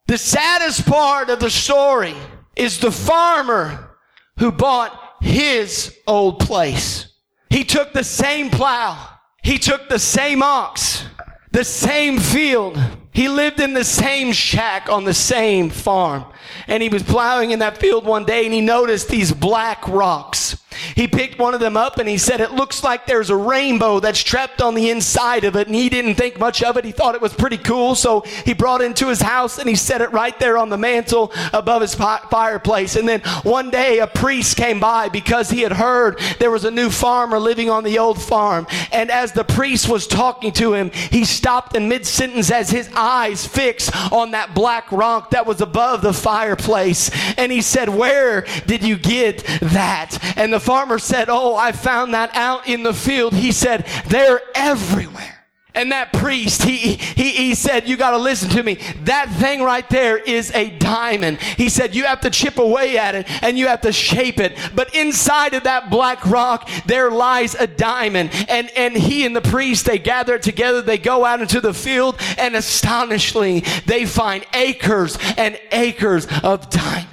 The 0.07 0.17
saddest 0.17 0.85
part 0.85 1.29
of 1.29 1.39
the 1.39 1.49
story 1.49 2.15
is 2.55 2.79
the 2.79 2.91
farmer 2.91 3.97
who 4.37 4.51
bought 4.51 4.99
his 5.21 5.97
old 6.05 6.39
place. 6.39 7.07
He 7.49 7.63
took 7.63 7.93
the 7.93 8.03
same 8.03 8.49
plow. 8.49 9.09
He 9.43 9.57
took 9.57 9.89
the 9.89 9.99
same 9.99 10.41
ox, 10.41 11.05
the 11.51 11.63
same 11.63 12.17
field. 12.17 12.79
He 13.11 13.27
lived 13.27 13.59
in 13.59 13.73
the 13.73 13.83
same 13.83 14.31
shack 14.31 14.89
on 14.89 15.03
the 15.03 15.13
same 15.13 15.69
farm. 15.69 16.25
And 16.67 16.81
he 16.81 16.89
was 16.89 17.03
plowing 17.03 17.51
in 17.51 17.59
that 17.59 17.77
field 17.77 18.05
one 18.05 18.25
day 18.25 18.45
and 18.45 18.53
he 18.53 18.61
noticed 18.61 19.07
these 19.09 19.31
black 19.31 19.87
rocks. 19.87 20.57
He 20.95 21.07
picked 21.07 21.39
one 21.39 21.53
of 21.53 21.59
them 21.59 21.77
up 21.77 21.97
and 21.97 22.07
he 22.07 22.17
said, 22.17 22.41
It 22.41 22.51
looks 22.51 22.83
like 22.83 23.05
there's 23.05 23.29
a 23.29 23.35
rainbow 23.35 23.99
that's 23.99 24.23
trapped 24.23 24.61
on 24.61 24.75
the 24.75 24.89
inside 24.89 25.43
of 25.43 25.55
it. 25.55 25.67
And 25.67 25.75
he 25.75 25.89
didn't 25.89 26.15
think 26.15 26.39
much 26.39 26.63
of 26.63 26.77
it. 26.77 26.85
He 26.85 26.91
thought 26.91 27.15
it 27.15 27.21
was 27.21 27.33
pretty 27.33 27.57
cool. 27.57 27.95
So 27.95 28.21
he 28.45 28.53
brought 28.53 28.81
it 28.81 28.85
into 28.85 29.07
his 29.07 29.21
house 29.21 29.57
and 29.57 29.67
he 29.67 29.75
set 29.75 30.01
it 30.01 30.11
right 30.11 30.37
there 30.39 30.57
on 30.57 30.69
the 30.69 30.77
mantle 30.77 31.31
above 31.53 31.81
his 31.81 31.95
fireplace. 31.95 32.95
And 32.95 33.07
then 33.07 33.21
one 33.43 33.69
day 33.69 33.99
a 33.99 34.07
priest 34.07 34.57
came 34.57 34.79
by 34.79 35.09
because 35.09 35.49
he 35.49 35.61
had 35.61 35.73
heard 35.73 36.19
there 36.39 36.51
was 36.51 36.65
a 36.65 36.71
new 36.71 36.89
farmer 36.89 37.39
living 37.39 37.69
on 37.69 37.83
the 37.83 37.99
old 37.99 38.21
farm. 38.21 38.67
And 38.91 39.11
as 39.11 39.31
the 39.31 39.43
priest 39.43 39.89
was 39.89 40.07
talking 40.07 40.51
to 40.53 40.73
him, 40.73 40.91
he 40.91 41.25
stopped 41.25 41.75
in 41.75 41.89
mid 41.89 42.05
sentence 42.05 42.51
as 42.51 42.69
his 42.69 42.89
eyes 42.95 43.45
fixed 43.45 43.95
on 44.11 44.31
that 44.31 44.53
black 44.53 44.91
rock 44.91 45.31
that 45.31 45.45
was 45.45 45.61
above 45.61 46.01
the 46.01 46.13
fireplace. 46.13 47.09
And 47.37 47.51
he 47.51 47.61
said, 47.61 47.89
Where 47.89 48.41
did 48.65 48.83
you 48.83 48.97
get 48.97 49.43
that? 49.61 50.17
And 50.37 50.53
the 50.53 50.59
farmer 50.63 50.97
said, 50.97 51.27
Oh, 51.29 51.55
I 51.55 51.71
found 51.71 52.13
that 52.13 52.35
out 52.35 52.67
in 52.67 52.83
the 52.83 52.93
field. 52.93 53.33
He 53.33 53.51
said, 53.51 53.85
They're 54.07 54.41
everywhere. 54.55 55.33
And 55.75 55.91
that 55.91 56.13
priest, 56.13 56.61
he, 56.61 56.77
he, 56.77 57.31
he 57.31 57.55
said, 57.55 57.87
you 57.87 57.97
gotta 57.97 58.19
listen 58.19 58.47
to 58.49 58.61
me. 58.61 58.77
That 59.05 59.27
thing 59.39 59.63
right 59.63 59.89
there 59.89 60.17
is 60.17 60.51
a 60.53 60.69
diamond. 60.69 61.41
He 61.41 61.67
said, 61.67 61.95
you 61.95 62.03
have 62.03 62.21
to 62.21 62.29
chip 62.29 62.59
away 62.59 62.97
at 62.97 63.15
it 63.15 63.43
and 63.43 63.57
you 63.57 63.67
have 63.67 63.81
to 63.81 63.91
shape 63.91 64.39
it. 64.39 64.55
But 64.75 64.93
inside 64.93 65.55
of 65.55 65.63
that 65.63 65.89
black 65.89 66.23
rock, 66.27 66.69
there 66.85 67.09
lies 67.09 67.55
a 67.55 67.65
diamond. 67.65 68.29
And, 68.47 68.69
and 68.77 68.95
he 68.95 69.25
and 69.25 69.35
the 69.35 69.41
priest, 69.41 69.85
they 69.85 69.97
gather 69.97 70.37
together, 70.37 70.83
they 70.83 70.99
go 70.99 71.25
out 71.25 71.41
into 71.41 71.59
the 71.59 71.73
field, 71.73 72.19
and 72.37 72.55
astonishingly, 72.55 73.61
they 73.87 74.05
find 74.05 74.45
acres 74.53 75.17
and 75.37 75.59
acres 75.71 76.27
of 76.43 76.69
diamond. 76.69 77.12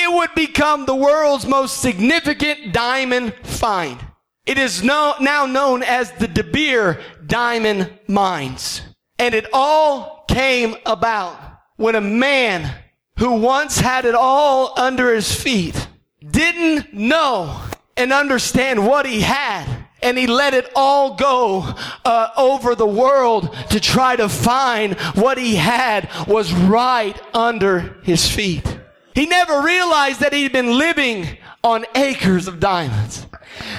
It 0.00 0.12
would 0.12 0.34
become 0.34 0.86
the 0.86 0.94
world's 0.94 1.46
most 1.46 1.80
significant 1.80 2.72
diamond 2.72 3.34
find. 3.42 3.98
It 4.46 4.56
is 4.56 4.82
no, 4.82 5.14
now 5.20 5.44
known 5.44 5.82
as 5.82 6.12
the 6.12 6.28
De 6.28 6.44
Beer 6.44 7.00
Diamond 7.26 7.90
Mines. 8.06 8.82
And 9.18 9.34
it 9.34 9.46
all 9.52 10.24
came 10.28 10.76
about 10.86 11.36
when 11.76 11.96
a 11.96 12.00
man 12.00 12.72
who 13.18 13.32
once 13.32 13.80
had 13.80 14.04
it 14.04 14.14
all 14.14 14.72
under 14.78 15.12
his 15.12 15.34
feet 15.34 15.88
didn't 16.24 16.94
know 16.94 17.60
and 17.96 18.12
understand 18.12 18.86
what 18.86 19.04
he 19.04 19.20
had 19.20 19.66
and 20.00 20.16
he 20.16 20.28
let 20.28 20.54
it 20.54 20.70
all 20.76 21.16
go 21.16 21.74
uh, 22.04 22.28
over 22.36 22.76
the 22.76 22.86
world 22.86 23.52
to 23.70 23.80
try 23.80 24.14
to 24.14 24.28
find 24.28 24.94
what 25.16 25.38
he 25.38 25.56
had 25.56 26.08
was 26.28 26.52
right 26.52 27.20
under 27.34 28.00
his 28.04 28.28
feet. 28.30 28.77
He 29.18 29.26
never 29.26 29.62
realized 29.62 30.20
that 30.20 30.32
he'd 30.32 30.52
been 30.52 30.78
living 30.78 31.26
on 31.64 31.84
acres 31.96 32.46
of 32.46 32.60
diamonds. 32.60 33.26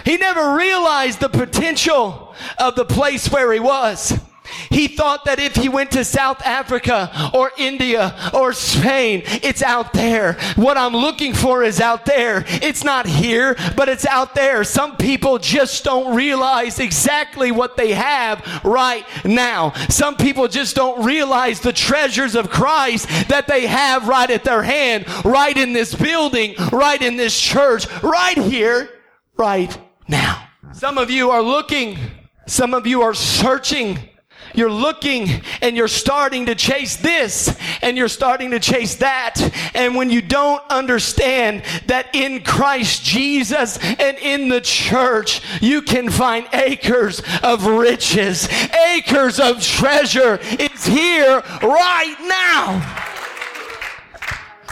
He 0.03 0.17
never 0.17 0.57
realized 0.57 1.21
the 1.21 1.29
potential 1.29 2.35
of 2.57 2.75
the 2.75 2.83
place 2.83 3.31
where 3.31 3.53
he 3.53 3.59
was. 3.61 4.19
He 4.69 4.87
thought 4.87 5.25
that 5.25 5.39
if 5.39 5.55
he 5.55 5.69
went 5.69 5.91
to 5.91 6.03
South 6.03 6.45
Africa 6.45 7.31
or 7.33 7.51
India 7.57 8.31
or 8.33 8.53
Spain, 8.53 9.23
it's 9.25 9.61
out 9.61 9.93
there. 9.93 10.33
What 10.55 10.77
I'm 10.77 10.93
looking 10.93 11.33
for 11.33 11.63
is 11.63 11.79
out 11.79 12.05
there. 12.05 12.43
It's 12.47 12.83
not 12.83 13.05
here, 13.05 13.55
but 13.75 13.89
it's 13.89 14.05
out 14.05 14.35
there. 14.35 14.63
Some 14.63 14.97
people 14.97 15.37
just 15.37 15.83
don't 15.83 16.15
realize 16.15 16.79
exactly 16.79 17.51
what 17.51 17.77
they 17.77 17.93
have 17.93 18.61
right 18.63 19.05
now. 19.25 19.73
Some 19.89 20.15
people 20.15 20.47
just 20.47 20.75
don't 20.75 21.03
realize 21.05 21.59
the 21.59 21.73
treasures 21.73 22.35
of 22.35 22.49
Christ 22.49 23.07
that 23.29 23.47
they 23.47 23.67
have 23.67 24.07
right 24.07 24.29
at 24.29 24.43
their 24.43 24.63
hand, 24.63 25.05
right 25.25 25.55
in 25.55 25.73
this 25.73 25.93
building, 25.95 26.55
right 26.71 27.01
in 27.01 27.17
this 27.17 27.39
church, 27.39 27.87
right 28.01 28.37
here, 28.37 28.89
right 29.37 29.77
now. 30.07 30.47
Some 30.73 30.97
of 30.97 31.09
you 31.09 31.31
are 31.31 31.41
looking. 31.41 31.97
Some 32.47 32.73
of 32.73 32.87
you 32.87 33.01
are 33.01 33.13
searching. 33.13 33.99
You're 34.53 34.71
looking 34.71 35.41
and 35.61 35.75
you're 35.75 35.87
starting 35.87 36.45
to 36.47 36.55
chase 36.55 36.95
this 36.97 37.57
and 37.81 37.97
you're 37.97 38.07
starting 38.07 38.51
to 38.51 38.59
chase 38.59 38.95
that. 38.95 39.39
And 39.73 39.95
when 39.95 40.09
you 40.09 40.21
don't 40.21 40.61
understand 40.69 41.63
that 41.87 42.13
in 42.15 42.43
Christ 42.43 43.03
Jesus 43.03 43.77
and 43.77 44.17
in 44.17 44.49
the 44.49 44.61
church, 44.61 45.41
you 45.61 45.81
can 45.81 46.09
find 46.09 46.47
acres 46.53 47.21
of 47.43 47.65
riches, 47.65 48.47
acres 48.73 49.39
of 49.39 49.61
treasure. 49.61 50.39
It's 50.41 50.85
here 50.85 51.41
right 51.61 52.15
now. 52.21 53.05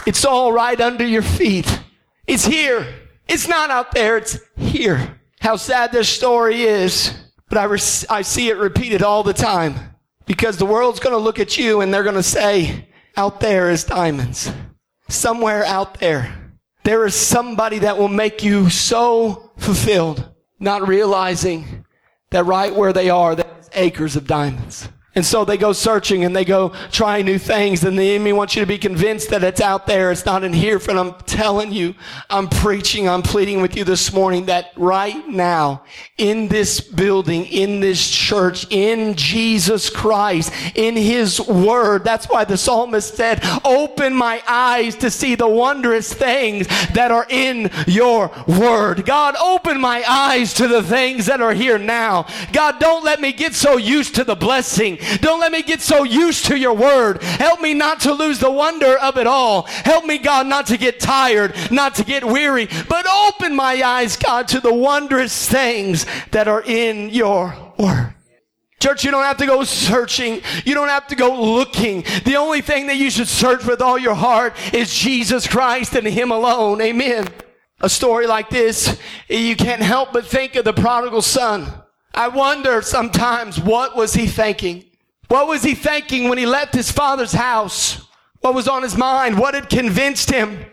It's 0.06 0.24
all 0.24 0.52
right 0.52 0.80
under 0.80 1.06
your 1.06 1.22
feet. 1.22 1.80
It's 2.26 2.44
here. 2.44 2.86
It's 3.26 3.46
not 3.46 3.70
out 3.70 3.92
there. 3.92 4.16
It's 4.16 4.38
here 4.56 5.18
how 5.40 5.56
sad 5.56 5.92
this 5.92 6.08
story 6.08 6.62
is, 6.62 7.14
but 7.48 7.58
I, 7.58 7.64
I 8.10 8.22
see 8.22 8.48
it 8.48 8.56
repeated 8.56 9.02
all 9.02 9.22
the 9.22 9.32
time 9.32 9.94
because 10.26 10.58
the 10.58 10.66
world's 10.66 11.00
going 11.00 11.14
to 11.14 11.22
look 11.22 11.38
at 11.38 11.56
you 11.56 11.80
and 11.80 11.92
they're 11.92 12.02
going 12.02 12.14
to 12.14 12.22
say, 12.22 12.88
out 13.16 13.40
there 13.40 13.70
is 13.70 13.84
diamonds. 13.84 14.52
Somewhere 15.08 15.64
out 15.64 15.98
there, 16.00 16.52
there 16.84 17.04
is 17.06 17.14
somebody 17.14 17.80
that 17.80 17.98
will 17.98 18.08
make 18.08 18.44
you 18.44 18.70
so 18.70 19.50
fulfilled, 19.56 20.28
not 20.60 20.86
realizing 20.86 21.84
that 22.30 22.44
right 22.44 22.74
where 22.74 22.92
they 22.92 23.10
are, 23.10 23.34
there's 23.34 23.70
acres 23.72 24.16
of 24.16 24.26
diamonds. 24.26 24.88
And 25.18 25.26
so 25.26 25.44
they 25.44 25.56
go 25.56 25.72
searching 25.72 26.24
and 26.24 26.34
they 26.34 26.44
go 26.44 26.68
trying 26.92 27.26
new 27.26 27.38
things. 27.40 27.82
And 27.82 27.98
the 27.98 28.14
enemy 28.14 28.32
wants 28.32 28.54
you 28.54 28.60
to 28.60 28.68
be 28.68 28.78
convinced 28.78 29.30
that 29.30 29.42
it's 29.42 29.60
out 29.60 29.84
there. 29.84 30.12
It's 30.12 30.24
not 30.24 30.44
in 30.44 30.52
here. 30.52 30.78
But 30.78 30.96
I'm 30.96 31.14
telling 31.26 31.72
you, 31.72 31.96
I'm 32.30 32.46
preaching, 32.46 33.08
I'm 33.08 33.22
pleading 33.22 33.60
with 33.60 33.76
you 33.76 33.82
this 33.82 34.12
morning 34.12 34.46
that 34.46 34.70
right 34.76 35.26
now, 35.26 35.82
in 36.18 36.46
this 36.46 36.80
building, 36.80 37.46
in 37.46 37.80
this 37.80 38.08
church, 38.08 38.68
in 38.70 39.16
Jesus 39.16 39.90
Christ, 39.90 40.52
in 40.76 40.94
His 40.94 41.40
Word, 41.40 42.04
that's 42.04 42.26
why 42.26 42.44
the 42.44 42.56
psalmist 42.56 43.16
said, 43.16 43.40
open 43.64 44.14
my 44.14 44.40
eyes 44.46 44.94
to 44.98 45.10
see 45.10 45.34
the 45.34 45.48
wondrous 45.48 46.12
things 46.12 46.68
that 46.94 47.10
are 47.10 47.26
in 47.28 47.72
your 47.88 48.30
Word. 48.46 49.04
God, 49.04 49.34
open 49.34 49.80
my 49.80 50.04
eyes 50.08 50.54
to 50.54 50.68
the 50.68 50.84
things 50.84 51.26
that 51.26 51.40
are 51.40 51.54
here 51.54 51.76
now. 51.76 52.28
God, 52.52 52.78
don't 52.78 53.04
let 53.04 53.20
me 53.20 53.32
get 53.32 53.54
so 53.54 53.78
used 53.78 54.14
to 54.14 54.22
the 54.22 54.36
blessing 54.36 54.96
don't 55.20 55.40
let 55.40 55.52
me 55.52 55.62
get 55.62 55.80
so 55.80 56.04
used 56.04 56.46
to 56.46 56.58
your 56.58 56.74
word. 56.74 57.22
Help 57.22 57.60
me 57.60 57.74
not 57.74 58.00
to 58.00 58.12
lose 58.12 58.38
the 58.38 58.50
wonder 58.50 58.96
of 58.98 59.16
it 59.16 59.26
all. 59.26 59.62
Help 59.62 60.04
me, 60.04 60.18
God, 60.18 60.46
not 60.46 60.66
to 60.66 60.76
get 60.76 61.00
tired, 61.00 61.54
not 61.70 61.94
to 61.96 62.04
get 62.04 62.24
weary, 62.24 62.68
but 62.88 63.06
open 63.06 63.54
my 63.54 63.82
eyes, 63.82 64.16
God, 64.16 64.48
to 64.48 64.60
the 64.60 64.74
wondrous 64.74 65.48
things 65.48 66.06
that 66.30 66.48
are 66.48 66.62
in 66.62 67.10
your 67.10 67.56
word. 67.78 68.14
Church, 68.80 69.04
you 69.04 69.10
don't 69.10 69.24
have 69.24 69.38
to 69.38 69.46
go 69.46 69.64
searching. 69.64 70.40
You 70.64 70.74
don't 70.74 70.88
have 70.88 71.08
to 71.08 71.16
go 71.16 71.34
looking. 71.42 72.04
The 72.24 72.36
only 72.36 72.60
thing 72.60 72.86
that 72.86 72.96
you 72.96 73.10
should 73.10 73.26
search 73.26 73.64
with 73.64 73.82
all 73.82 73.98
your 73.98 74.14
heart 74.14 74.54
is 74.72 74.94
Jesus 74.94 75.48
Christ 75.48 75.94
and 75.94 76.06
Him 76.06 76.30
alone. 76.30 76.80
Amen. 76.80 77.26
A 77.80 77.88
story 77.88 78.26
like 78.26 78.50
this, 78.50 78.98
you 79.28 79.56
can't 79.56 79.82
help 79.82 80.12
but 80.12 80.26
think 80.26 80.56
of 80.56 80.64
the 80.64 80.72
prodigal 80.72 81.22
son. 81.22 81.72
I 82.12 82.28
wonder 82.28 82.82
sometimes 82.82 83.60
what 83.60 83.96
was 83.96 84.14
he 84.14 84.26
thinking? 84.26 84.84
What 85.28 85.46
was 85.46 85.62
he 85.62 85.74
thinking 85.74 86.28
when 86.28 86.38
he 86.38 86.46
left 86.46 86.74
his 86.74 86.90
father's 86.90 87.32
house? 87.32 88.06
What 88.40 88.54
was 88.54 88.68
on 88.68 88.82
his 88.82 88.96
mind? 88.96 89.38
What 89.38 89.54
had 89.54 89.68
convinced 89.68 90.30
him? 90.30 90.64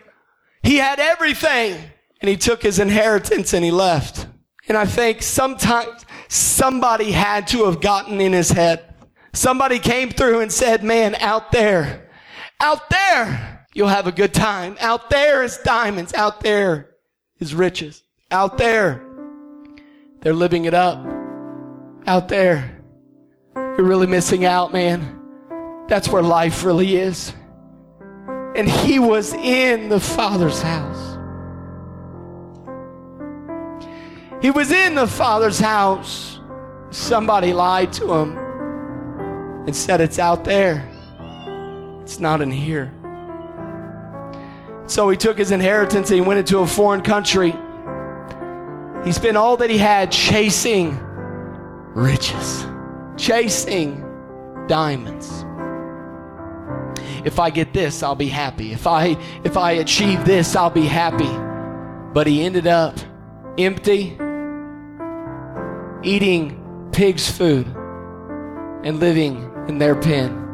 He 0.62 0.76
had 0.76 0.98
everything 0.98 1.78
and 2.20 2.28
he 2.28 2.36
took 2.36 2.62
his 2.62 2.78
inheritance 2.78 3.52
and 3.52 3.64
he 3.64 3.70
left. 3.70 4.26
And 4.68 4.76
I 4.76 4.86
think 4.86 5.22
sometimes 5.22 6.04
somebody 6.28 7.12
had 7.12 7.46
to 7.48 7.66
have 7.66 7.80
gotten 7.80 8.20
in 8.20 8.32
his 8.32 8.50
head. 8.50 8.94
Somebody 9.32 9.78
came 9.78 10.10
through 10.10 10.40
and 10.40 10.50
said, 10.50 10.82
man, 10.82 11.14
out 11.16 11.52
there, 11.52 12.10
out 12.60 12.88
there, 12.88 13.66
you'll 13.74 13.88
have 13.88 14.06
a 14.06 14.12
good 14.12 14.32
time. 14.32 14.76
Out 14.80 15.10
there 15.10 15.44
is 15.44 15.58
diamonds. 15.58 16.14
Out 16.14 16.40
there 16.40 16.94
is 17.38 17.54
riches. 17.54 18.02
Out 18.30 18.56
there, 18.58 19.06
they're 20.20 20.32
living 20.32 20.64
it 20.64 20.74
up. 20.74 20.98
Out 22.06 22.28
there, 22.28 22.75
you're 23.76 23.86
really 23.86 24.06
missing 24.06 24.44
out, 24.44 24.72
man. 24.72 25.84
That's 25.86 26.08
where 26.08 26.22
life 26.22 26.64
really 26.64 26.96
is. 26.96 27.32
And 28.56 28.68
he 28.68 28.98
was 28.98 29.34
in 29.34 29.90
the 29.90 30.00
Father's 30.00 30.62
house. 30.62 31.18
He 34.40 34.50
was 34.50 34.70
in 34.70 34.94
the 34.94 35.06
Father's 35.06 35.58
house. 35.58 36.40
Somebody 36.90 37.52
lied 37.52 37.92
to 37.94 38.14
him 38.14 38.38
and 39.66 39.76
said, 39.76 40.00
It's 40.00 40.18
out 40.18 40.44
there, 40.44 40.88
it's 42.00 42.18
not 42.18 42.40
in 42.40 42.50
here. 42.50 42.92
So 44.86 45.10
he 45.10 45.16
took 45.16 45.36
his 45.36 45.50
inheritance 45.50 46.10
and 46.10 46.20
he 46.20 46.26
went 46.26 46.38
into 46.38 46.58
a 46.58 46.66
foreign 46.66 47.02
country. 47.02 47.54
He 49.04 49.12
spent 49.12 49.36
all 49.36 49.58
that 49.58 49.68
he 49.68 49.78
had 49.78 50.10
chasing 50.10 50.98
riches 51.94 52.66
chasing 53.16 54.02
diamonds. 54.68 55.44
If 57.24 57.40
I 57.40 57.50
get 57.50 57.72
this, 57.72 58.02
I'll 58.02 58.14
be 58.14 58.28
happy. 58.28 58.72
If 58.72 58.86
I 58.86 59.16
if 59.44 59.56
I 59.56 59.72
achieve 59.72 60.24
this, 60.24 60.54
I'll 60.54 60.70
be 60.70 60.86
happy. 60.86 61.30
But 62.12 62.26
he 62.26 62.42
ended 62.42 62.66
up 62.66 62.96
empty, 63.58 64.16
eating 66.02 66.88
pig's 66.92 67.30
food, 67.30 67.66
and 68.84 69.00
living 69.00 69.50
in 69.68 69.78
their 69.78 69.96
pen. 69.96 70.44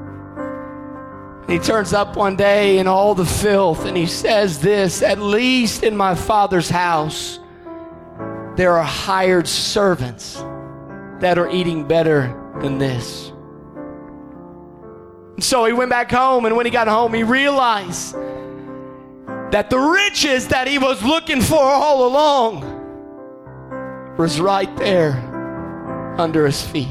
He 1.49 1.59
turns 1.59 1.93
up 1.93 2.17
one 2.17 2.37
day 2.37 2.79
in 2.79 2.87
all 2.87 3.15
the 3.15 3.27
filth 3.27 3.85
and 3.85 3.97
he 3.97 4.07
says 4.07 4.61
this 4.61 5.03
At 5.03 5.19
least 5.19 5.83
in 5.83 5.97
my 5.97 6.15
father's 6.15 6.71
house, 6.71 7.39
there 8.57 8.73
are 8.73 8.85
hired 8.85 9.47
servants 9.47 10.37
that 11.21 11.39
are 11.39 11.51
eating 11.51 11.87
better 11.87 12.39
than 12.63 12.79
this. 12.79 13.33
And 15.35 15.45
so 15.45 15.65
he 15.65 15.73
went 15.73 15.91
back 15.91 16.11
home, 16.11 16.47
and 16.47 16.57
when 16.57 16.67
he 16.67 16.71
got 16.71 16.89
home, 16.89 17.13
he 17.15 17.23
realized 17.23 18.15
that 19.51 19.69
the 19.69 19.79
riches 19.79 20.49
that 20.49 20.67
he 20.67 20.79
was 20.79 21.03
looking 21.03 21.41
for 21.41 21.61
all 21.61 22.07
along 22.07 22.63
was 24.17 24.41
right 24.41 24.75
there 24.77 25.15
under 26.19 26.47
his 26.47 26.63
feet. 26.63 26.89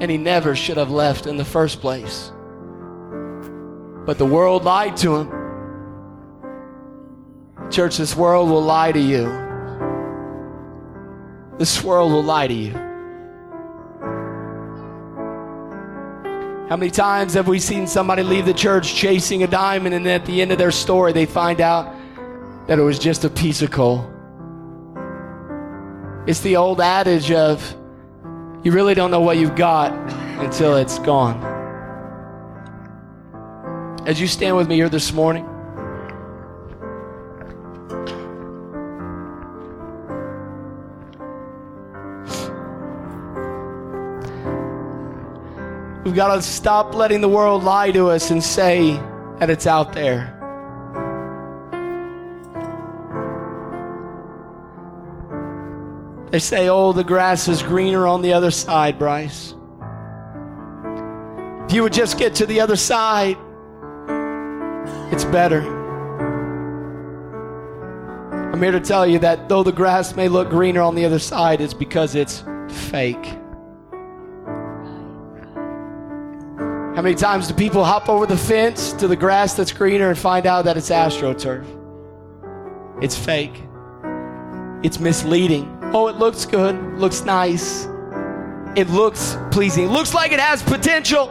And 0.00 0.10
he 0.10 0.18
never 0.18 0.54
should 0.54 0.76
have 0.76 0.90
left 0.90 1.26
in 1.26 1.36
the 1.36 1.44
first 1.44 1.80
place. 1.80 2.32
But 4.04 4.18
the 4.18 4.26
world 4.26 4.64
lied 4.64 4.96
to 4.98 5.16
him. 5.16 5.32
Church, 7.70 7.96
this 7.96 8.14
world 8.14 8.48
will 8.48 8.62
lie 8.62 8.92
to 8.92 9.00
you. 9.00 9.26
This 11.58 11.82
world 11.82 12.12
will 12.12 12.22
lie 12.22 12.46
to 12.46 12.54
you. 12.54 12.85
How 16.68 16.76
many 16.76 16.90
times 16.90 17.34
have 17.34 17.46
we 17.46 17.60
seen 17.60 17.86
somebody 17.86 18.24
leave 18.24 18.44
the 18.44 18.52
church 18.52 18.92
chasing 18.92 19.44
a 19.44 19.46
diamond 19.46 19.94
and 19.94 20.04
at 20.08 20.26
the 20.26 20.42
end 20.42 20.50
of 20.50 20.58
their 20.58 20.72
story 20.72 21.12
they 21.12 21.24
find 21.24 21.60
out 21.60 21.94
that 22.66 22.80
it 22.80 22.82
was 22.82 22.98
just 22.98 23.24
a 23.24 23.30
piece 23.30 23.62
of 23.62 23.70
coal? 23.70 24.10
It's 26.26 26.40
the 26.40 26.56
old 26.56 26.80
adage 26.80 27.30
of 27.30 27.62
you 28.64 28.72
really 28.72 28.94
don't 28.94 29.12
know 29.12 29.20
what 29.20 29.36
you've 29.36 29.54
got 29.54 29.92
until 30.40 30.76
it's 30.76 30.98
gone. 30.98 31.40
As 34.04 34.20
you 34.20 34.26
stand 34.26 34.56
with 34.56 34.66
me 34.66 34.74
here 34.74 34.88
this 34.88 35.12
morning, 35.12 35.48
We've 46.06 46.14
got 46.14 46.36
to 46.36 46.40
stop 46.40 46.94
letting 46.94 47.20
the 47.20 47.28
world 47.28 47.64
lie 47.64 47.90
to 47.90 48.10
us 48.10 48.30
and 48.30 48.40
say 48.40 48.92
that 49.40 49.50
it's 49.50 49.66
out 49.66 49.92
there. 49.92 50.32
They 56.30 56.38
say, 56.38 56.68
oh, 56.68 56.92
the 56.92 57.02
grass 57.02 57.48
is 57.48 57.60
greener 57.60 58.06
on 58.06 58.22
the 58.22 58.34
other 58.34 58.52
side, 58.52 59.00
Bryce. 59.00 59.52
If 61.64 61.72
you 61.74 61.82
would 61.82 61.92
just 61.92 62.20
get 62.20 62.36
to 62.36 62.46
the 62.46 62.60
other 62.60 62.76
side, 62.76 63.36
it's 65.12 65.24
better. 65.24 65.62
I'm 68.52 68.62
here 68.62 68.70
to 68.70 68.78
tell 68.78 69.08
you 69.08 69.18
that 69.18 69.48
though 69.48 69.64
the 69.64 69.72
grass 69.72 70.14
may 70.14 70.28
look 70.28 70.50
greener 70.50 70.82
on 70.82 70.94
the 70.94 71.04
other 71.04 71.18
side, 71.18 71.60
it's 71.60 71.74
because 71.74 72.14
it's 72.14 72.44
fake. 72.68 73.38
Many 77.06 77.14
times 77.14 77.46
do 77.46 77.54
people 77.54 77.84
hop 77.84 78.08
over 78.08 78.26
the 78.26 78.36
fence 78.36 78.92
to 78.92 79.06
the 79.06 79.14
grass 79.14 79.54
that's 79.54 79.70
greener 79.70 80.08
and 80.08 80.18
find 80.18 80.44
out 80.44 80.64
that 80.64 80.76
it's 80.76 80.90
astroturf? 80.90 81.64
It's 83.00 83.16
fake. 83.16 83.62
It's 84.82 84.98
misleading. 84.98 85.78
Oh, 85.94 86.08
it 86.08 86.16
looks 86.16 86.44
good, 86.44 86.74
looks 86.98 87.24
nice. 87.24 87.84
It 88.74 88.90
looks 88.90 89.38
pleasing. 89.52 89.84
It 89.84 89.90
looks 89.90 90.14
like 90.14 90.32
it 90.32 90.40
has 90.40 90.64
potential. 90.64 91.28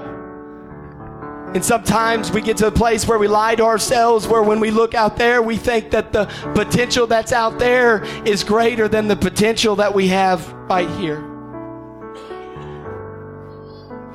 And 1.53 1.63
sometimes 1.63 2.31
we 2.31 2.39
get 2.39 2.55
to 2.57 2.67
a 2.67 2.71
place 2.71 3.05
where 3.05 3.19
we 3.19 3.27
lie 3.27 3.55
to 3.55 3.65
ourselves, 3.65 4.29
where 4.29 4.43
when 4.43 4.61
we 4.61 4.71
look 4.71 4.93
out 4.93 5.17
there, 5.17 5.41
we 5.41 5.57
think 5.57 5.91
that 5.91 6.13
the 6.13 6.27
potential 6.55 7.05
that's 7.05 7.33
out 7.33 7.59
there 7.59 8.01
is 8.25 8.45
greater 8.45 8.87
than 8.87 9.09
the 9.09 9.17
potential 9.17 9.75
that 9.75 9.93
we 9.93 10.07
have 10.07 10.49
right 10.69 10.89
here. 10.91 11.34